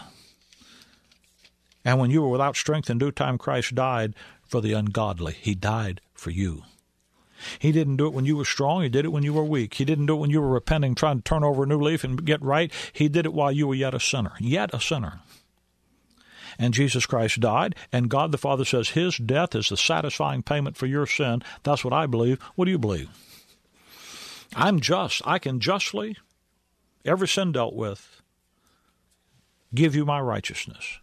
And 1.85 1.99
when 1.99 2.09
you 2.09 2.23
were 2.23 2.29
without 2.29 2.55
strength, 2.55 2.89
in 2.89 2.97
due 2.97 3.11
time 3.11 3.37
Christ 3.37 3.75
died 3.75 4.15
for 4.41 4.59
the 4.59 4.73
ungodly. 4.73 5.33
He 5.33 5.53
died 5.53 6.01
for 6.15 6.31
you. 6.31 6.63
He 7.59 7.71
didn't 7.71 7.97
do 7.97 8.07
it 8.07 8.13
when 8.13 8.25
you 8.25 8.37
were 8.37 8.45
strong. 8.45 8.83
He 8.83 8.89
did 8.89 9.05
it 9.05 9.11
when 9.11 9.23
you 9.23 9.33
were 9.33 9.43
weak. 9.43 9.75
He 9.75 9.85
didn't 9.85 10.07
do 10.07 10.15
it 10.15 10.19
when 10.19 10.29
you 10.29 10.41
were 10.41 10.49
repenting, 10.49 10.95
trying 10.95 11.17
to 11.17 11.23
turn 11.23 11.43
over 11.43 11.63
a 11.63 11.67
new 11.67 11.79
leaf 11.79 12.03
and 12.03 12.25
get 12.25 12.41
right. 12.41 12.71
He 12.93 13.07
did 13.09 13.25
it 13.25 13.33
while 13.33 13.51
you 13.51 13.67
were 13.67 13.75
yet 13.75 13.93
a 13.93 13.99
sinner. 13.99 14.33
Yet 14.39 14.73
a 14.73 14.79
sinner. 14.79 15.19
And 16.57 16.73
Jesus 16.73 17.05
Christ 17.05 17.39
died, 17.39 17.75
and 17.91 18.09
God 18.09 18.33
the 18.33 18.37
Father 18.37 18.65
says 18.65 18.89
his 18.89 19.17
death 19.17 19.55
is 19.55 19.69
the 19.69 19.77
satisfying 19.77 20.43
payment 20.43 20.75
for 20.75 20.87
your 20.87 21.05
sin. 21.05 21.41
That's 21.63 21.85
what 21.85 21.93
I 21.93 22.05
believe. 22.05 22.41
What 22.55 22.65
do 22.65 22.71
you 22.71 22.77
believe? 22.77 23.09
I'm 24.55 24.81
just. 24.81 25.21
I 25.25 25.39
can 25.39 25.61
justly, 25.61 26.17
every 27.05 27.29
sin 27.29 27.53
dealt 27.53 27.75
with, 27.75 28.21
give 29.73 29.95
you 29.95 30.05
my 30.05 30.19
righteousness. 30.19 30.99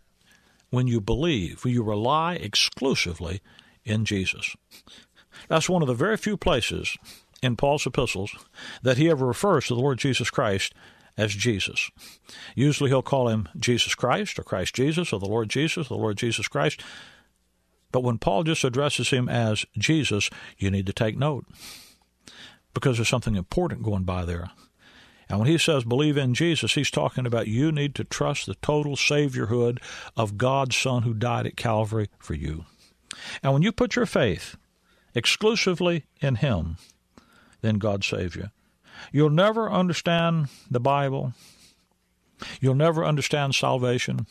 When 0.69 0.89
you 0.89 1.01
believe, 1.01 1.65
when 1.65 1.73
you 1.73 1.83
rely 1.83 2.35
exclusively 2.35 3.41
in 3.85 4.05
Jesus. 4.05 4.57
That's 5.49 5.69
one 5.69 5.83
of 5.83 5.89
the 5.89 5.95
very 5.95 6.17
few 6.17 6.37
places 6.37 6.97
in 7.43 7.57
Paul's 7.57 7.87
epistles 7.87 8.35
that 8.83 8.97
he 8.97 9.11
ever 9.11 9.27
refers 9.27 9.67
to 9.67 9.75
the 9.75 9.81
Lord 9.81 9.99
Jesus 9.99 10.31
Christ 10.31 10.75
as 11.17 11.35
Jesus. 11.35 11.91
Usually 12.55 12.91
he'll 12.91 13.03
call 13.03 13.29
him 13.29 13.49
Jesus 13.59 13.95
Christ 13.95 14.39
or 14.39 14.43
Christ 14.43 14.75
Jesus 14.75 15.13
or 15.13 15.21
the 15.21 15.27
Lord 15.27 15.49
Jesus, 15.49 15.87
or 15.87 15.97
the 15.97 16.03
Lord 16.03 16.19
Jesus 16.19 16.49
Christ. 16.49 16.83
But 17.93 18.03
when 18.03 18.19
Paul 18.19 18.43
just 18.45 18.65
addresses 18.65 19.11
him 19.11 19.29
as 19.29 19.65
Jesus, 19.79 20.29
you 20.59 20.71
need 20.71 20.87
to 20.87 20.93
take 20.93 21.17
note 21.17 21.47
because 22.75 22.99
there's 22.99 23.09
something 23.09 23.37
important 23.37 23.83
going 23.83 24.05
by 24.05 24.25
there. 24.25 24.51
And 25.29 25.39
when 25.39 25.49
he 25.49 25.59
says 25.59 25.85
believe 25.85 26.17
in 26.17 26.35
Jesus, 26.35 26.75
he's 26.75 26.91
talking 26.91 27.27
about 27.27 27.49
you 27.49 27.73
need 27.73 27.95
to 27.97 28.05
trust 28.05 28.47
the 28.47 28.55
total 28.57 28.97
saviorhood 28.97 29.79
of 30.17 30.37
God's 30.37 30.77
Son 30.77 31.03
who 31.03 31.15
died 31.15 31.47
at 31.47 31.57
Calvary 31.57 32.09
for 32.19 32.35
you. 32.35 32.65
And 33.43 33.53
when 33.53 33.63
you 33.63 33.73
put 33.73 33.97
your 33.97 34.07
faith 34.07 34.57
exclusively 35.17 36.05
in 36.21 36.37
Him, 36.37 36.77
then 37.63 37.79
God 37.79 38.05
save 38.05 38.37
you. 38.37 38.51
You'll 39.11 39.31
never 39.31 39.71
understand 39.71 40.49
the 40.71 40.79
Bible. 40.79 41.33
You'll 42.61 42.75
never 42.75 43.05
understand 43.05 43.55
salvation 43.55 44.27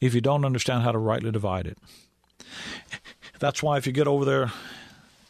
if 0.00 0.14
you 0.14 0.20
don't 0.20 0.44
understand 0.44 0.82
how 0.82 0.92
to 0.92 0.98
rightly 0.98 1.30
divide 1.30 1.66
it. 1.66 1.78
That's 3.38 3.62
why 3.62 3.76
if 3.76 3.86
you 3.86 3.92
get 3.92 4.08
over 4.08 4.24
there 4.24 4.50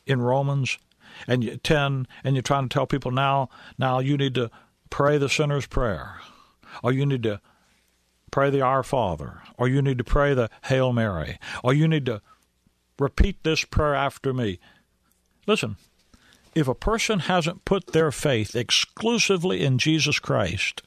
in 0.06 0.22
Romans 0.22 0.78
and 1.26 1.42
you 1.42 1.56
10 1.56 2.06
and 2.22 2.36
you're 2.36 2.42
trying 2.42 2.68
to 2.68 2.72
tell 2.72 2.86
people 2.86 3.10
now 3.10 3.48
now 3.78 3.98
you 3.98 4.16
need 4.16 4.34
to 4.34 4.50
pray 4.90 5.18
the 5.18 5.28
sinner's 5.28 5.66
prayer 5.66 6.20
or 6.82 6.92
you 6.92 7.04
need 7.06 7.22
to 7.24 7.40
pray 8.30 8.50
the 8.50 8.60
Our 8.60 8.82
Father 8.82 9.42
or 9.58 9.68
you 9.68 9.82
need 9.82 9.98
to 9.98 10.04
pray 10.04 10.34
the 10.34 10.50
Hail 10.64 10.92
Mary 10.92 11.38
or 11.62 11.72
you 11.72 11.88
need 11.88 12.06
to 12.06 12.20
repeat 12.98 13.42
this 13.42 13.64
prayer 13.64 13.94
after 13.94 14.32
me. 14.32 14.58
Listen, 15.46 15.76
if 16.54 16.68
a 16.68 16.74
person 16.74 17.20
hasn't 17.20 17.64
put 17.64 17.88
their 17.88 18.12
faith 18.12 18.54
exclusively 18.54 19.64
in 19.64 19.78
Jesus 19.78 20.18
Christ, 20.18 20.82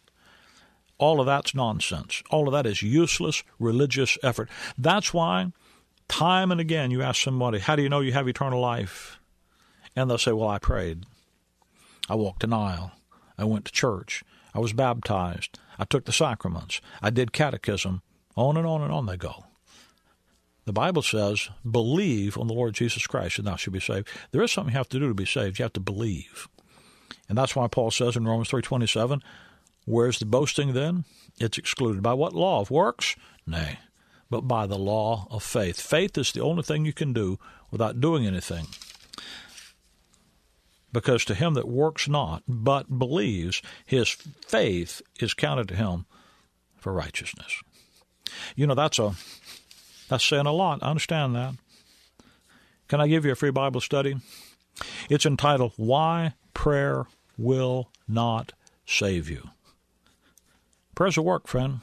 all 0.97 1.19
of 1.19 1.25
that's 1.25 1.53
nonsense. 1.53 2.23
All 2.29 2.47
of 2.47 2.53
that 2.53 2.65
is 2.65 2.81
useless 2.81 3.43
religious 3.59 4.17
effort. 4.23 4.49
That's 4.77 5.13
why, 5.13 5.51
time 6.07 6.51
and 6.51 6.59
again, 6.59 6.91
you 6.91 7.01
ask 7.01 7.21
somebody, 7.21 7.59
How 7.59 7.75
do 7.75 7.83
you 7.83 7.89
know 7.89 7.99
you 7.99 8.13
have 8.13 8.27
eternal 8.27 8.59
life? 8.59 9.19
And 9.95 10.09
they'll 10.09 10.17
say, 10.17 10.31
Well, 10.31 10.49
I 10.49 10.57
prayed. 10.57 11.05
I 12.09 12.15
walked 12.15 12.43
an 12.43 12.53
aisle. 12.53 12.93
I 13.37 13.43
went 13.43 13.65
to 13.65 13.71
church. 13.71 14.23
I 14.53 14.59
was 14.59 14.73
baptized. 14.73 15.59
I 15.77 15.85
took 15.85 16.05
the 16.05 16.11
sacraments. 16.11 16.81
I 17.01 17.09
did 17.11 17.33
catechism. 17.33 18.01
On 18.35 18.57
and 18.57 18.65
on 18.65 18.81
and 18.81 18.91
on 18.91 19.05
they 19.05 19.17
go. 19.17 19.45
The 20.67 20.73
Bible 20.73 21.01
says, 21.01 21.47
believe 21.69 22.37
on 22.37 22.47
the 22.47 22.53
Lord 22.53 22.73
Jesus 22.73 23.07
Christ 23.07 23.37
and 23.37 23.47
thou 23.47 23.55
shalt 23.55 23.73
be 23.73 23.79
saved. 23.79 24.09
There 24.31 24.41
is 24.41 24.51
something 24.51 24.73
you 24.73 24.77
have 24.77 24.89
to 24.89 24.99
do 24.99 25.07
to 25.07 25.13
be 25.13 25.25
saved. 25.25 25.57
You 25.57 25.63
have 25.63 25.71
to 25.71 25.79
believe. 25.79 26.49
And 27.29 27.37
that's 27.37 27.55
why 27.55 27.67
Paul 27.67 27.89
says 27.89 28.17
in 28.17 28.27
Romans 28.27 28.49
3.27, 28.49 29.21
where's 29.85 30.19
the 30.19 30.25
boasting 30.25 30.73
then? 30.73 31.05
It's 31.39 31.57
excluded. 31.57 32.03
By 32.03 32.15
what 32.15 32.33
law? 32.33 32.59
Of 32.59 32.69
works? 32.69 33.15
Nay, 33.45 33.79
but 34.29 34.41
by 34.41 34.67
the 34.67 34.77
law 34.77 35.29
of 35.31 35.41
faith. 35.41 35.79
Faith 35.79 36.17
is 36.17 36.33
the 36.33 36.41
only 36.41 36.63
thing 36.63 36.83
you 36.83 36.91
can 36.91 37.13
do 37.13 37.39
without 37.71 38.01
doing 38.01 38.27
anything. 38.27 38.65
Because 40.91 41.23
to 41.25 41.33
him 41.33 41.53
that 41.53 41.69
works 41.69 42.09
not, 42.09 42.43
but 42.45 42.99
believes, 42.99 43.61
his 43.85 44.09
faith 44.09 45.01
is 45.21 45.33
counted 45.33 45.69
to 45.69 45.75
him 45.77 46.07
for 46.75 46.91
righteousness. 46.91 47.61
You 48.57 48.67
know, 48.67 48.75
that's 48.75 48.99
a 48.99 49.13
that's 50.09 50.25
saying 50.25 50.45
a 50.45 50.51
lot. 50.51 50.79
I 50.81 50.89
understand 50.89 51.35
that. 51.35 51.55
Can 52.87 53.01
I 53.01 53.07
give 53.07 53.25
you 53.25 53.31
a 53.31 53.35
free 53.35 53.51
Bible 53.51 53.81
study? 53.81 54.15
It's 55.09 55.25
entitled 55.25 55.73
Why 55.75 56.33
Prayer 56.53 57.05
Will 57.37 57.89
Not 58.07 58.53
Save 58.85 59.29
You. 59.29 59.49
Prayer's 60.95 61.17
a 61.17 61.21
work, 61.21 61.47
friend, 61.47 61.81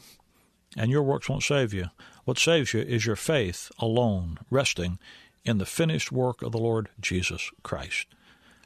and 0.76 0.90
your 0.90 1.02
works 1.02 1.28
won't 1.28 1.42
save 1.42 1.72
you. 1.72 1.87
What 2.24 2.38
saves 2.38 2.72
you 2.72 2.80
is 2.80 3.06
your 3.06 3.16
faith 3.16 3.70
alone, 3.78 4.38
resting 4.50 4.98
in 5.44 5.58
the 5.58 5.66
finished 5.66 6.10
work 6.10 6.42
of 6.42 6.52
the 6.52 6.58
Lord 6.58 6.88
Jesus 7.00 7.50
Christ. 7.62 8.06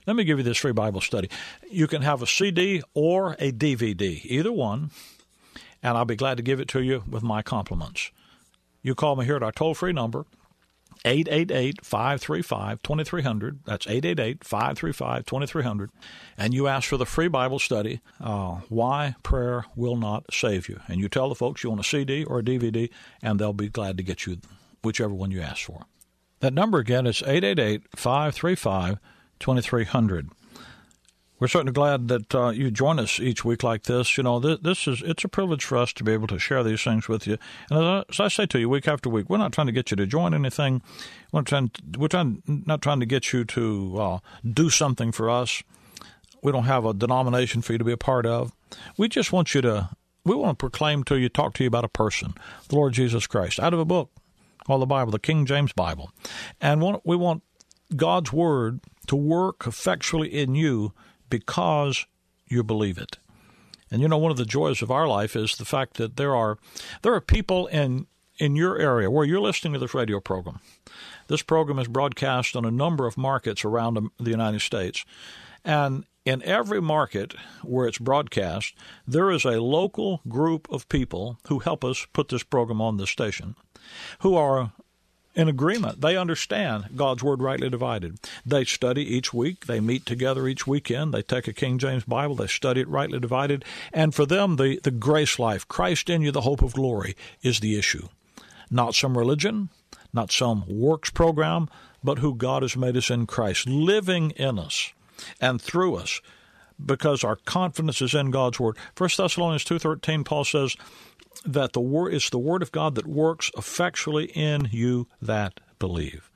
Let 0.07 0.17
me 0.17 0.25
give 0.25 0.39
you 0.39 0.45
this 0.45 0.59
free 0.59 0.73
Bible 0.73 1.01
study. 1.01 1.29
You 1.71 1.87
can 1.87 2.03
have 2.03 2.23
a 2.23 2.27
CD 2.27 2.83
or 2.95 3.33
a 3.33 3.53
DVD, 3.53 4.21
either 4.25 4.53
one, 4.53 4.91
and 5.83 5.99
I'll 5.99 6.05
be 6.05 6.17
glad 6.17 6.37
to 6.39 6.43
give 6.43 6.61
it 6.61 6.69
to 6.69 6.81
you 6.81 7.03
with 7.07 7.23
my 7.23 7.43
compliments. 7.43 8.11
You 8.83 8.95
call 8.95 9.17
me 9.17 9.25
here 9.25 9.37
at 9.37 9.43
our 9.43 9.53
toll 9.53 9.75
free 9.75 9.93
number, 9.93 10.25
888 11.05 11.85
535 11.85 12.83
2300. 12.83 13.61
That's 13.65 13.87
888 13.87 14.45
535 14.45 15.27
2300. 15.27 15.91
And 16.37 16.55
you 16.55 16.67
ask 16.67 16.89
for 16.89 16.97
the 16.97 17.07
free 17.07 17.29
Bible 17.29 17.59
study, 17.59 18.01
uh, 18.21 18.61
Why 18.69 19.15
Prayer 19.23 19.65
Will 19.77 19.97
Not 19.97 20.27
Save 20.33 20.69
You. 20.69 20.81
And 20.89 21.01
you 21.01 21.09
tell 21.09 21.29
the 21.29 21.35
folks 21.35 21.63
you 21.63 21.71
want 21.71 21.81
a 21.81 21.85
CD 21.85 22.25
or 22.25 22.41
a 22.41 22.43
DVD, 22.43 22.91
and 23.23 23.39
they'll 23.39 23.53
be 23.53 23.69
glad 23.69 23.97
to 23.99 24.03
get 24.03 24.27
you 24.27 24.39
whichever 24.83 25.15
one 25.15 25.31
you 25.31 25.41
ask 25.41 25.65
for. 25.65 25.87
That 26.41 26.55
number 26.55 26.79
again 26.79 27.07
is 27.07 27.23
888 27.23 27.83
535 27.97 28.99
2300 29.41 30.31
we're 31.39 31.49
certainly 31.49 31.73
glad 31.73 32.09
that 32.09 32.35
uh, 32.35 32.51
you 32.51 32.71
join 32.71 32.99
us 32.99 33.21
each 33.21 33.45
week 33.45 33.63
like 33.63 33.85
this. 33.85 34.17
You 34.17 34.25
know, 34.25 34.41
this, 34.41 34.59
this, 34.61 34.89
is 34.89 35.03
it's 35.03 35.25
a 35.25 35.29
privilege 35.29 35.65
for 35.65 35.79
us 35.79 35.93
to 35.95 36.05
be 36.05 36.13
able 36.13 36.27
to 36.29 36.39
share 36.39 36.65
these 36.65 36.83
things 36.83 37.09
with 37.09 37.27
you. 37.27 37.39
And 37.71 37.79
as 37.79 37.85
I, 37.85 38.05
as 38.09 38.21
I, 38.21 38.29
say 38.29 38.47
to 38.47 38.59
you, 38.59 38.69
week 38.69 38.89
after 38.89 39.09
week, 39.09 39.29
we're 39.29 39.39
not 39.39 39.53
trying 39.53 39.69
to 39.69 39.73
get 39.73 39.91
you 39.91 39.97
to 39.97 40.07
join 40.07 40.35
anything. 40.35 40.83
We're 41.33 41.43
trying, 41.43 41.71
we're 41.97 42.09
trying 42.09 42.43
not 42.47 42.83
trying 42.83 43.01
to 43.01 43.07
get 43.07 43.33
you 43.33 43.45
to 43.45 43.97
uh, 44.01 44.19
do 44.45 44.69
something 44.71 45.13
for 45.13 45.31
us. 45.31 45.63
We 46.43 46.53
don't 46.53 46.65
have 46.65 46.85
a 46.85 46.95
denomination 46.95 47.63
for 47.63 47.73
you 47.73 47.79
to 47.79 47.85
be 47.85 47.93
a 47.93 47.97
part 47.97 48.27
of. 48.27 48.53
We 48.97 49.09
just 49.09 49.33
want 49.33 49.55
you 49.55 49.61
to. 49.63 49.91
We 50.25 50.35
want 50.35 50.59
to 50.59 50.63
proclaim 50.63 51.05
to 51.05 51.17
you, 51.17 51.31
talk 51.31 51.55
to 51.55 51.65
you 51.65 51.69
about 51.69 51.85
a 51.85 51.89
person, 51.89 52.35
the 52.69 52.77
Lord 52.77 52.93
Jesus 52.93 53.27
Christ, 53.27 53.59
out 53.59 53.73
of 53.73 53.81
a 53.81 53.87
book 53.87 54.11
called 54.67 54.83
the 54.83 54.87
Bible, 54.87 55.11
the 55.11 55.19
King 55.19 55.47
James 55.47 55.73
Bible, 55.73 56.13
and 56.61 56.83
we 57.03 57.17
want 57.17 57.43
God's 57.97 58.31
Word 58.31 58.81
to 59.07 59.17
work 59.17 59.67
effectually 59.67 60.29
in 60.29 60.55
you 60.55 60.93
because 61.29 62.07
you 62.47 62.63
believe 62.63 62.99
it. 62.99 63.19
And 63.91 64.03
you 64.03 64.09
know, 64.09 64.19
one 64.19 64.31
of 64.31 64.37
the 64.37 64.45
joys 64.45 64.83
of 64.83 64.91
our 64.91 65.07
life 65.09 65.35
is 65.35 65.57
the 65.57 65.65
fact 65.65 65.97
that 65.97 66.17
there 66.17 66.35
are 66.35 66.59
there 67.03 67.15
are 67.15 67.21
people 67.21 67.67
in 67.69 68.07
in 68.39 68.55
your 68.55 68.79
area 68.79 69.11
where 69.11 69.25
you're 69.25 69.41
listening 69.41 69.73
to 69.73 69.79
this 69.79 69.95
radio 69.95 70.21
program. 70.21 70.61
This 71.27 71.43
program 71.43 71.79
is 71.79 71.89
broadcast 71.89 72.55
on 72.55 72.65
a 72.65 72.71
number 72.71 73.07
of 73.07 73.19
markets 73.19 73.65
around 73.65 74.11
the 74.19 74.31
United 74.31 74.61
States. 74.61 75.05
And 75.65 76.05
in 76.25 76.43
every 76.43 76.81
market 76.81 77.35
where 77.63 77.87
it's 77.87 77.99
broadcast, 77.99 78.75
there 79.07 79.31
is 79.31 79.45
a 79.45 79.61
local 79.61 80.21
group 80.29 80.69
of 80.71 80.89
people 80.89 81.39
who 81.49 81.59
help 81.59 81.85
us 81.85 82.07
put 82.13 82.29
this 82.29 82.43
program 82.43 82.81
on 82.81 82.97
the 82.97 83.07
station 83.07 83.57
who 84.21 84.35
are 84.35 84.73
in 85.39 85.49
agreement. 85.49 86.01
They 86.01 86.17
understand 86.17 86.89
God's 86.97 87.23
Word 87.23 87.41
rightly 87.41 87.71
divided. 87.71 88.19
They 88.45 88.65
study 88.65 89.03
each 89.03 89.33
week. 89.33 89.67
They 89.67 89.79
meet 89.79 90.05
together 90.05 90.49
each 90.49 90.67
weekend. 90.67 91.15
They 91.15 91.23
take 91.23 91.47
a 91.47 91.53
King 91.53 91.79
James 91.79 92.03
Bible. 92.03 92.35
They 92.35 92.49
study 92.49 92.81
it 92.81 92.89
rightly 92.89 93.21
divided. 93.21 93.65
And 93.93 94.13
for 94.13 94.27
them, 94.27 94.57
the, 94.57 94.81
the 94.83 94.91
grace 94.91 95.39
life, 95.39 95.67
Christ 95.69 96.11
in 96.11 96.23
you, 96.23 96.33
the 96.33 96.41
hope 96.41 96.61
of 96.61 96.75
glory, 96.75 97.17
is 97.41 97.61
the 97.61 97.79
issue. 97.79 98.09
Not 98.69 98.97
some 98.97 99.17
religion, 99.17 99.69
not 100.13 100.33
some 100.33 100.65
works 100.67 101.11
program, 101.11 101.69
but 102.03 102.19
who 102.19 102.35
God 102.35 102.63
has 102.63 102.77
made 102.77 102.97
us 102.97 103.09
in 103.09 103.27
Christ, 103.27 103.69
living 103.69 104.33
in 104.33 104.59
us 104.59 104.93
and 105.41 105.63
through 105.63 105.95
us 105.95 106.21
because 106.85 107.23
our 107.23 107.37
confidence 107.37 108.03
is 108.03 108.15
in 108.15 108.31
God's 108.31 108.59
word. 108.59 108.77
1 108.97 109.11
Thessalonians 109.17 109.65
2:13 109.65 110.25
Paul 110.25 110.45
says, 110.45 110.77
that 111.45 111.73
the 111.73 111.81
word 111.81 112.15
is 112.15 112.31
the 112.31 112.39
word 112.39 112.63
of 112.63 112.73
God 112.73 112.95
that 112.95 113.07
works 113.07 113.51
effectually 113.57 114.27
in 114.35 114.69
you 114.71 115.09
that 115.21 115.61
believe. 115.79 116.31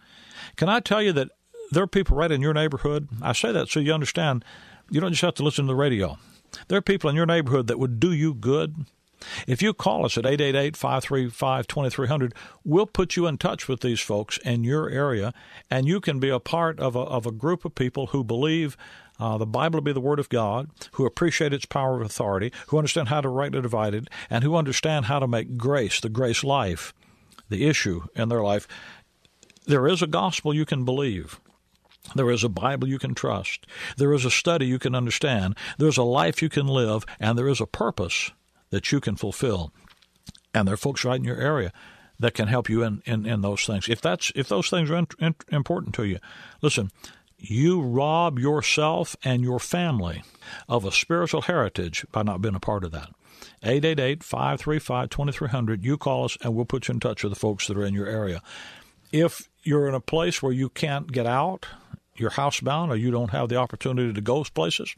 Can 0.57 0.69
I 0.69 0.81
tell 0.81 1.03
you 1.03 1.13
that 1.13 1.29
there 1.71 1.83
are 1.83 1.89
people 1.89 2.17
right 2.17 2.31
in 2.31 2.41
your 2.41 2.55
neighborhood? 2.55 3.09
I 3.21 3.33
say 3.33 3.53
that 3.53 3.69
so 3.69 3.81
you 3.81 3.93
understand. 3.93 4.45
You 4.91 5.01
don't 5.01 5.13
just 5.13 5.23
have 5.23 5.35
to 5.35 5.43
listen 5.43 5.67
to 5.67 5.73
the 5.73 5.77
radio. 5.77 6.19
There 6.69 6.79
are 6.79 6.83
people 6.83 7.09
in 7.09 7.17
your 7.17 7.27
neighborhood 7.27 7.67
that 7.69 7.79
would 7.79 7.99
do 7.99 8.13
you 8.13 8.35
good. 8.35 8.87
If 9.47 9.63
you 9.63 9.73
call 9.75 10.05
us 10.05 10.19
at 10.19 10.27
888 10.27 10.77
535 10.77 11.67
2300, 11.67 12.35
we'll 12.65 12.87
put 12.87 13.17
you 13.17 13.27
in 13.27 13.39
touch 13.39 13.69
with 13.69 13.81
these 13.81 14.01
folks 14.01 14.39
in 14.39 14.65
your 14.65 14.89
area, 14.91 15.33
and 15.71 15.87
you 15.87 16.01
can 16.01 16.19
be 16.19 16.29
a 16.29 16.41
part 16.41 16.81
of 16.81 16.97
a, 16.97 17.01
of 17.01 17.27
a 17.27 17.33
group 17.33 17.65
of 17.65 17.75
people 17.75 18.09
who 18.09 18.25
believe 18.25 18.77
uh, 19.19 19.39
the 19.39 19.47
Bible 19.47 19.79
to 19.79 19.83
be 19.83 19.93
the 19.93 20.01
Word 20.01 20.19
of 20.19 20.29
God, 20.29 20.71
who 20.93 21.07
appreciate 21.07 21.53
its 21.53 21.67
power 21.67 21.97
of 21.97 22.03
authority, 22.03 22.53
who 22.69 22.79
understand 22.79 23.09
how 23.09 23.21
to 23.21 23.29
rightly 23.29 23.61
divide 23.61 23.95
it, 23.95 24.09
and 24.29 24.43
who 24.43 24.57
understand 24.57 25.07
how 25.07 25.19
to 25.19 25.29
make 25.29 25.57
grace, 25.57 26.01
the 26.01 26.09
grace 26.09 26.43
life, 26.43 26.93
the 27.49 27.67
issue 27.67 28.03
in 28.17 28.29
their 28.29 28.43
life. 28.43 28.67
There 29.67 29.87
is 29.87 30.03
a 30.03 30.09
gospel 30.09 30.53
you 30.55 30.65
can 30.65 30.85
believe. 30.85 31.41
There 32.17 32.31
is 32.31 32.43
a 32.43 32.49
Bible 32.49 32.89
you 32.89 32.99
can 32.99 33.15
trust. 33.15 33.65
There 33.97 34.13
is 34.13 34.25
a 34.25 34.31
study 34.31 34.67
you 34.67 34.81
can 34.81 34.95
understand. 34.95 35.57
There's 35.79 35.99
a 35.99 36.03
life 36.03 36.43
you 36.43 36.49
can 36.49 36.67
live, 36.67 37.05
and 37.21 37.39
there 37.39 37.49
is 37.49 37.61
a 37.61 37.67
purpose 37.67 38.33
that 38.73 38.91
you 38.91 38.99
can 39.01 39.15
fulfill. 39.15 39.73
And 40.53 40.67
there 40.67 40.75
are 40.75 40.77
folks 40.77 41.05
right 41.05 41.17
in 41.17 41.25
your 41.25 41.41
area 41.41 41.73
that 42.19 42.35
can 42.35 42.49
help 42.49 42.69
you 42.69 42.83
in, 42.83 43.03
in, 43.07 43.25
in 43.25 43.41
those 43.43 43.65
things. 43.65 43.89
If 43.89 44.01
that's 44.01 44.33
if 44.35 44.49
those 44.49 44.69
things 44.69 44.91
are 44.91 44.97
in, 44.97 45.07
in, 45.21 45.35
important 45.53 45.95
to 45.95 46.05
you, 46.05 46.19
listen 46.61 46.91
you 47.43 47.83
rob 47.83 48.39
yourself 48.39 49.17
and 49.25 49.43
your 49.43 49.59
family 49.59 50.23
of 50.69 50.85
a 50.85 50.93
spiritual 50.93 51.43
heritage 51.43 52.07
by 52.13 52.23
not 52.23 52.41
being 52.41 52.55
a 52.55 52.61
part 52.61 52.85
of 52.85 52.93
that. 52.93 53.11
888 53.65 54.23
535 54.23 55.11
2300. 55.11 55.85
You 55.85 55.99
call 55.99 56.25
us 56.25 56.39
and 56.41 56.55
we'll 56.55 56.65
put 56.65 56.89
you 56.89 56.95
in 56.95 57.01
touch 57.01 57.25
with 57.25 57.33
the 57.33 57.39
folks 57.39 57.67
that 57.67 57.77
are 57.77 57.85
in 57.85 57.95
your 57.95 58.07
area. 58.07 58.43
If 59.11 59.49
you're 59.63 59.89
in 59.89 59.95
a 59.95 60.01
place 60.01 60.43
where 60.43 60.53
you 60.53 60.69
can't 60.69 61.11
get 61.11 61.27
out, 61.27 61.67
you're 62.17 62.31
housebound, 62.31 62.91
or 62.91 62.97
you 62.97 63.11
don't 63.11 63.31
have 63.31 63.49
the 63.49 63.57
opportunity 63.57 64.13
to 64.13 64.21
go 64.21 64.45
places, 64.45 64.95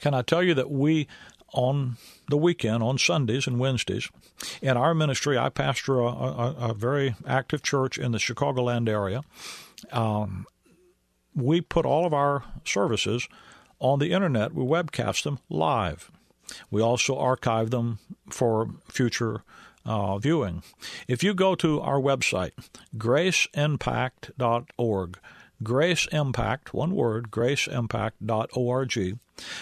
can 0.00 0.14
I 0.14 0.22
tell 0.22 0.42
you 0.42 0.54
that 0.54 0.70
we, 0.70 1.06
on 1.52 1.96
the 2.28 2.36
weekend, 2.36 2.82
on 2.82 2.98
Sundays 2.98 3.46
and 3.46 3.58
Wednesdays, 3.58 4.08
in 4.60 4.76
our 4.76 4.94
ministry, 4.94 5.38
I 5.38 5.48
pastor 5.48 6.00
a, 6.00 6.06
a, 6.06 6.56
a 6.70 6.74
very 6.74 7.14
active 7.26 7.62
church 7.62 7.98
in 7.98 8.12
the 8.12 8.18
Chicagoland 8.18 8.88
area. 8.88 9.22
Um, 9.92 10.46
we 11.34 11.60
put 11.60 11.86
all 11.86 12.04
of 12.04 12.12
our 12.12 12.42
services 12.64 13.28
on 13.78 14.00
the 14.00 14.12
internet. 14.12 14.54
We 14.54 14.64
webcast 14.64 15.24
them 15.24 15.38
live. 15.48 16.10
We 16.70 16.82
also 16.82 17.18
archive 17.18 17.70
them 17.70 17.98
for 18.30 18.70
future 18.88 19.42
uh, 19.84 20.18
viewing. 20.18 20.64
If 21.06 21.22
you 21.22 21.34
go 21.34 21.54
to 21.56 21.80
our 21.80 22.00
website, 22.00 22.52
graceimpact.org, 22.96 25.18
graceimpact, 25.62 26.68
one 26.68 26.94
word, 26.94 27.30
graceimpact.org, 27.30 29.18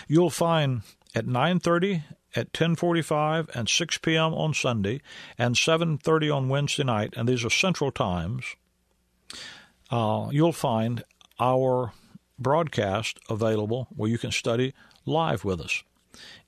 you'll 0.08 0.30
find 0.30 0.82
at 1.14 1.26
9:30 1.26 2.02
at 2.34 2.52
10:45 2.52 3.48
and 3.54 3.68
6 3.68 3.98
p.m. 3.98 4.34
on 4.34 4.54
Sunday 4.54 5.00
and 5.38 5.54
7:30 5.56 6.34
on 6.34 6.48
Wednesday 6.48 6.84
night, 6.84 7.14
and 7.16 7.28
these 7.28 7.44
are 7.44 7.50
central 7.50 7.90
times. 7.90 8.44
Uh, 9.90 10.28
you'll 10.30 10.52
find 10.52 11.04
our 11.40 11.92
broadcast 12.38 13.18
available 13.30 13.88
where 13.94 14.10
you 14.10 14.18
can 14.18 14.32
study 14.32 14.74
live 15.04 15.44
with 15.44 15.60
us. 15.60 15.82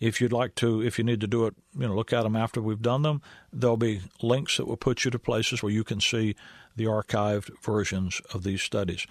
If 0.00 0.20
you'd 0.20 0.32
like 0.32 0.54
to, 0.56 0.82
if 0.82 0.98
you 0.98 1.04
need 1.04 1.20
to 1.20 1.26
do 1.26 1.46
it, 1.46 1.54
you 1.78 1.86
know, 1.86 1.94
look 1.94 2.12
at 2.12 2.22
them 2.22 2.36
after 2.36 2.60
we've 2.60 2.82
done 2.82 3.02
them. 3.02 3.20
There'll 3.52 3.76
be 3.76 4.00
links 4.22 4.56
that 4.56 4.66
will 4.66 4.76
put 4.76 5.04
you 5.04 5.10
to 5.10 5.18
places 5.18 5.62
where 5.62 5.72
you 5.72 5.84
can 5.84 6.00
see 6.00 6.34
the 6.76 6.84
archived 6.84 7.50
versions 7.62 8.20
of 8.32 8.44
these 8.44 8.62
studies. 8.62 9.06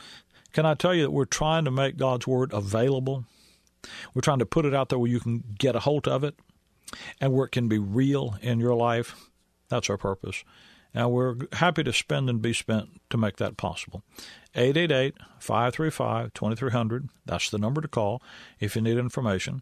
Can 0.53 0.65
I 0.65 0.73
tell 0.73 0.93
you 0.93 1.03
that 1.03 1.11
we're 1.11 1.25
trying 1.25 1.65
to 1.65 1.71
make 1.71 1.97
God's 1.97 2.27
Word 2.27 2.53
available? 2.53 3.25
We're 4.13 4.21
trying 4.21 4.39
to 4.39 4.45
put 4.45 4.65
it 4.65 4.73
out 4.73 4.87
there 4.89 4.99
where 4.99 5.11
you 5.11 5.19
can 5.19 5.43
get 5.57 5.75
a 5.75 5.79
hold 5.79 6.07
of 6.07 6.23
it 6.23 6.35
and 7.19 7.33
where 7.33 7.45
it 7.45 7.51
can 7.51 7.67
be 7.67 7.79
real 7.79 8.35
in 8.41 8.59
your 8.59 8.75
life. 8.75 9.29
That's 9.69 9.89
our 9.89 9.97
purpose. 9.97 10.43
And 10.93 11.11
we're 11.11 11.35
happy 11.53 11.83
to 11.83 11.93
spend 11.93 12.29
and 12.29 12.41
be 12.41 12.53
spent 12.53 13.01
to 13.09 13.17
make 13.17 13.37
that 13.37 13.57
possible. 13.57 14.03
888 14.55 15.15
535 15.39 16.33
2300. 16.33 17.09
That's 17.25 17.49
the 17.49 17.59
number 17.59 17.81
to 17.81 17.87
call 17.87 18.21
if 18.59 18.75
you 18.75 18.81
need 18.81 18.97
information. 18.97 19.61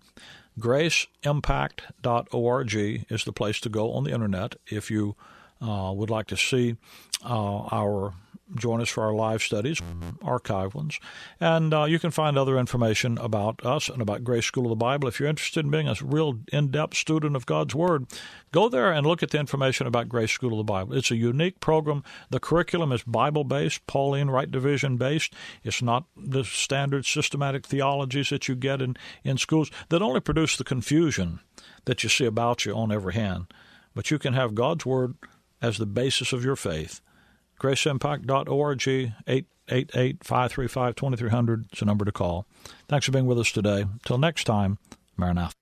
GraceImpact.org 0.60 3.06
is 3.10 3.24
the 3.26 3.34
place 3.34 3.60
to 3.60 3.70
go 3.70 3.92
on 3.92 4.06
the 4.06 4.14
internet 4.14 4.56
if 4.68 4.90
you 4.90 5.16
uh, 5.62 5.92
would 5.94 6.10
like 6.10 6.28
to 6.28 6.38
see 6.38 6.78
uh, 7.24 7.68
our 7.72 8.14
join 8.54 8.80
us 8.80 8.90
for 8.90 9.04
our 9.04 9.14
live 9.14 9.42
studies, 9.42 9.82
archive 10.22 10.76
ones. 10.76 11.00
And 11.40 11.74
uh, 11.74 11.86
you 11.86 11.98
can 11.98 12.12
find 12.12 12.38
other 12.38 12.60
information 12.60 13.18
about 13.18 13.66
us 13.66 13.90
and 13.90 14.02
about 14.02 14.24
Grace 14.24 14.46
School 14.46 14.66
of 14.66 14.70
the 14.70 14.76
Bible. 14.76 15.08
If 15.08 15.20
you're 15.20 15.30
interested 15.30 15.66
in 15.66 15.72
being 15.72 15.88
a 15.88 15.96
real 16.04 16.40
in 16.52 16.70
depth 16.70 16.96
student 16.96 17.36
of 17.36 17.46
God's 17.46 17.74
Word, 17.74 18.06
go 18.52 18.70
there 18.70 18.92
and 18.92 19.06
look 19.06 19.24
at 19.24 19.32
the 19.32 19.40
information 19.40 19.88
about 19.88 20.10
Grace 20.10 20.32
School 20.32 20.52
of 20.52 20.58
the 20.58 20.72
Bible. 20.72 20.96
It's 20.96 21.12
a 21.12 21.16
unique 21.16 21.60
program. 21.60 22.04
The 22.30 22.40
curriculum 22.40 22.92
is 22.92 23.04
Bible 23.04 23.44
based, 23.44 23.86
Pauline 23.88 24.30
Right 24.30 24.50
Division 24.50 24.98
based. 24.98 25.34
It's 25.64 25.82
not 25.82 26.06
the 26.16 26.44
standard 26.44 27.06
systematic 27.06 27.66
theologies 27.66 28.30
that 28.30 28.48
you 28.48 28.56
get 28.56 28.82
in, 28.82 28.96
in 29.24 29.38
schools 29.38 29.72
that 29.90 30.02
only 30.02 30.20
produce 30.20 30.56
the 30.56 30.64
confusion 30.64 31.40
that 31.86 32.04
you 32.04 32.10
see 32.10 32.26
about 32.26 32.66
you 32.66 32.74
on 32.76 32.92
every 32.92 33.14
hand. 33.14 33.48
But 33.96 34.12
you 34.12 34.20
can 34.20 34.34
have 34.34 34.56
God's 34.56 34.86
Word 34.86 35.16
as 35.62 35.78
the 35.78 35.86
basis 35.86 36.32
of 36.34 36.44
your 36.44 36.56
faith 36.56 37.02
graceimpact.org, 37.60 38.88
888 38.88 40.24
535 40.24 40.96
2300 40.96 41.66
is 41.74 41.82
a 41.82 41.86
number 41.86 42.06
to 42.06 42.12
call. 42.12 42.46
Thanks 42.88 43.06
for 43.06 43.12
being 43.12 43.26
with 43.26 43.40
us 43.40 43.52
today. 43.52 43.82
Until 43.82 44.18
next 44.18 44.44
time, 44.46 44.78
Maranatha. 45.18 45.54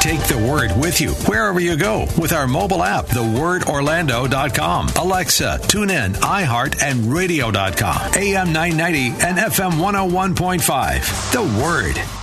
Take 0.00 0.20
the 0.28 0.38
word 0.38 0.70
with 0.80 0.98
you 0.98 1.10
wherever 1.28 1.60
you 1.60 1.76
go 1.76 2.06
with 2.16 2.32
our 2.32 2.46
mobile 2.46 2.82
app, 2.82 3.04
thewordorlando.com. 3.06 4.88
Alexa, 4.96 5.60
tune 5.68 5.90
in, 5.90 6.12
iHeart, 6.14 6.82
and 6.82 7.12
radio.com. 7.12 8.14
AM 8.16 8.50
990 8.50 9.08
and 9.22 9.38
FM 9.38 9.72
101.5. 9.72 11.32
The 11.32 11.62
Word. 11.62 12.19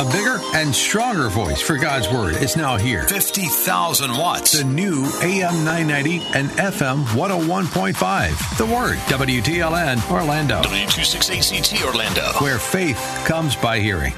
A 0.00 0.04
bigger 0.04 0.38
and 0.54 0.72
stronger 0.72 1.28
voice 1.28 1.60
for 1.60 1.76
God's 1.76 2.08
Word 2.08 2.36
is 2.36 2.56
now 2.56 2.76
here. 2.76 3.02
50,000 3.08 4.16
watts. 4.16 4.52
The 4.52 4.62
new 4.62 5.04
AM 5.22 5.64
990 5.64 6.20
and 6.34 6.48
FM 6.50 7.02
101.5. 7.06 8.58
The 8.58 8.66
Word. 8.66 8.96
WTLN 9.08 10.08
Orlando. 10.08 10.62
W268CT 10.62 11.84
Orlando. 11.84 12.22
Where 12.38 12.60
faith 12.60 13.24
comes 13.26 13.56
by 13.56 13.80
hearing. 13.80 14.14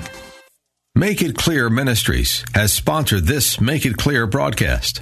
Make 0.94 1.22
It 1.22 1.36
Clear 1.36 1.70
Ministries 1.70 2.44
has 2.54 2.74
sponsored 2.74 3.24
this 3.24 3.58
Make 3.58 3.86
It 3.86 3.96
Clear 3.96 4.26
broadcast. 4.26 5.00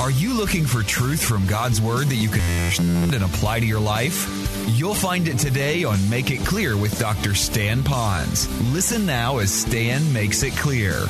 Are 0.00 0.10
you 0.12 0.34
looking 0.34 0.64
for 0.64 0.84
truth 0.84 1.24
from 1.24 1.44
God's 1.48 1.80
Word 1.80 2.06
that 2.06 2.14
you 2.14 2.28
can 2.28 2.40
understand 2.40 3.14
and 3.14 3.24
apply 3.24 3.58
to 3.58 3.66
your 3.66 3.80
life? 3.80 4.39
You'll 4.76 4.94
find 4.94 5.26
it 5.28 5.38
today 5.38 5.84
on 5.84 6.08
Make 6.08 6.30
It 6.30 6.40
Clear 6.46 6.76
with 6.76 6.98
Dr. 6.98 7.34
Stan 7.34 7.82
Pons. 7.82 8.48
Listen 8.72 9.04
now 9.04 9.38
as 9.38 9.52
Stan 9.52 10.12
makes 10.12 10.42
it 10.42 10.52
clear. 10.56 11.06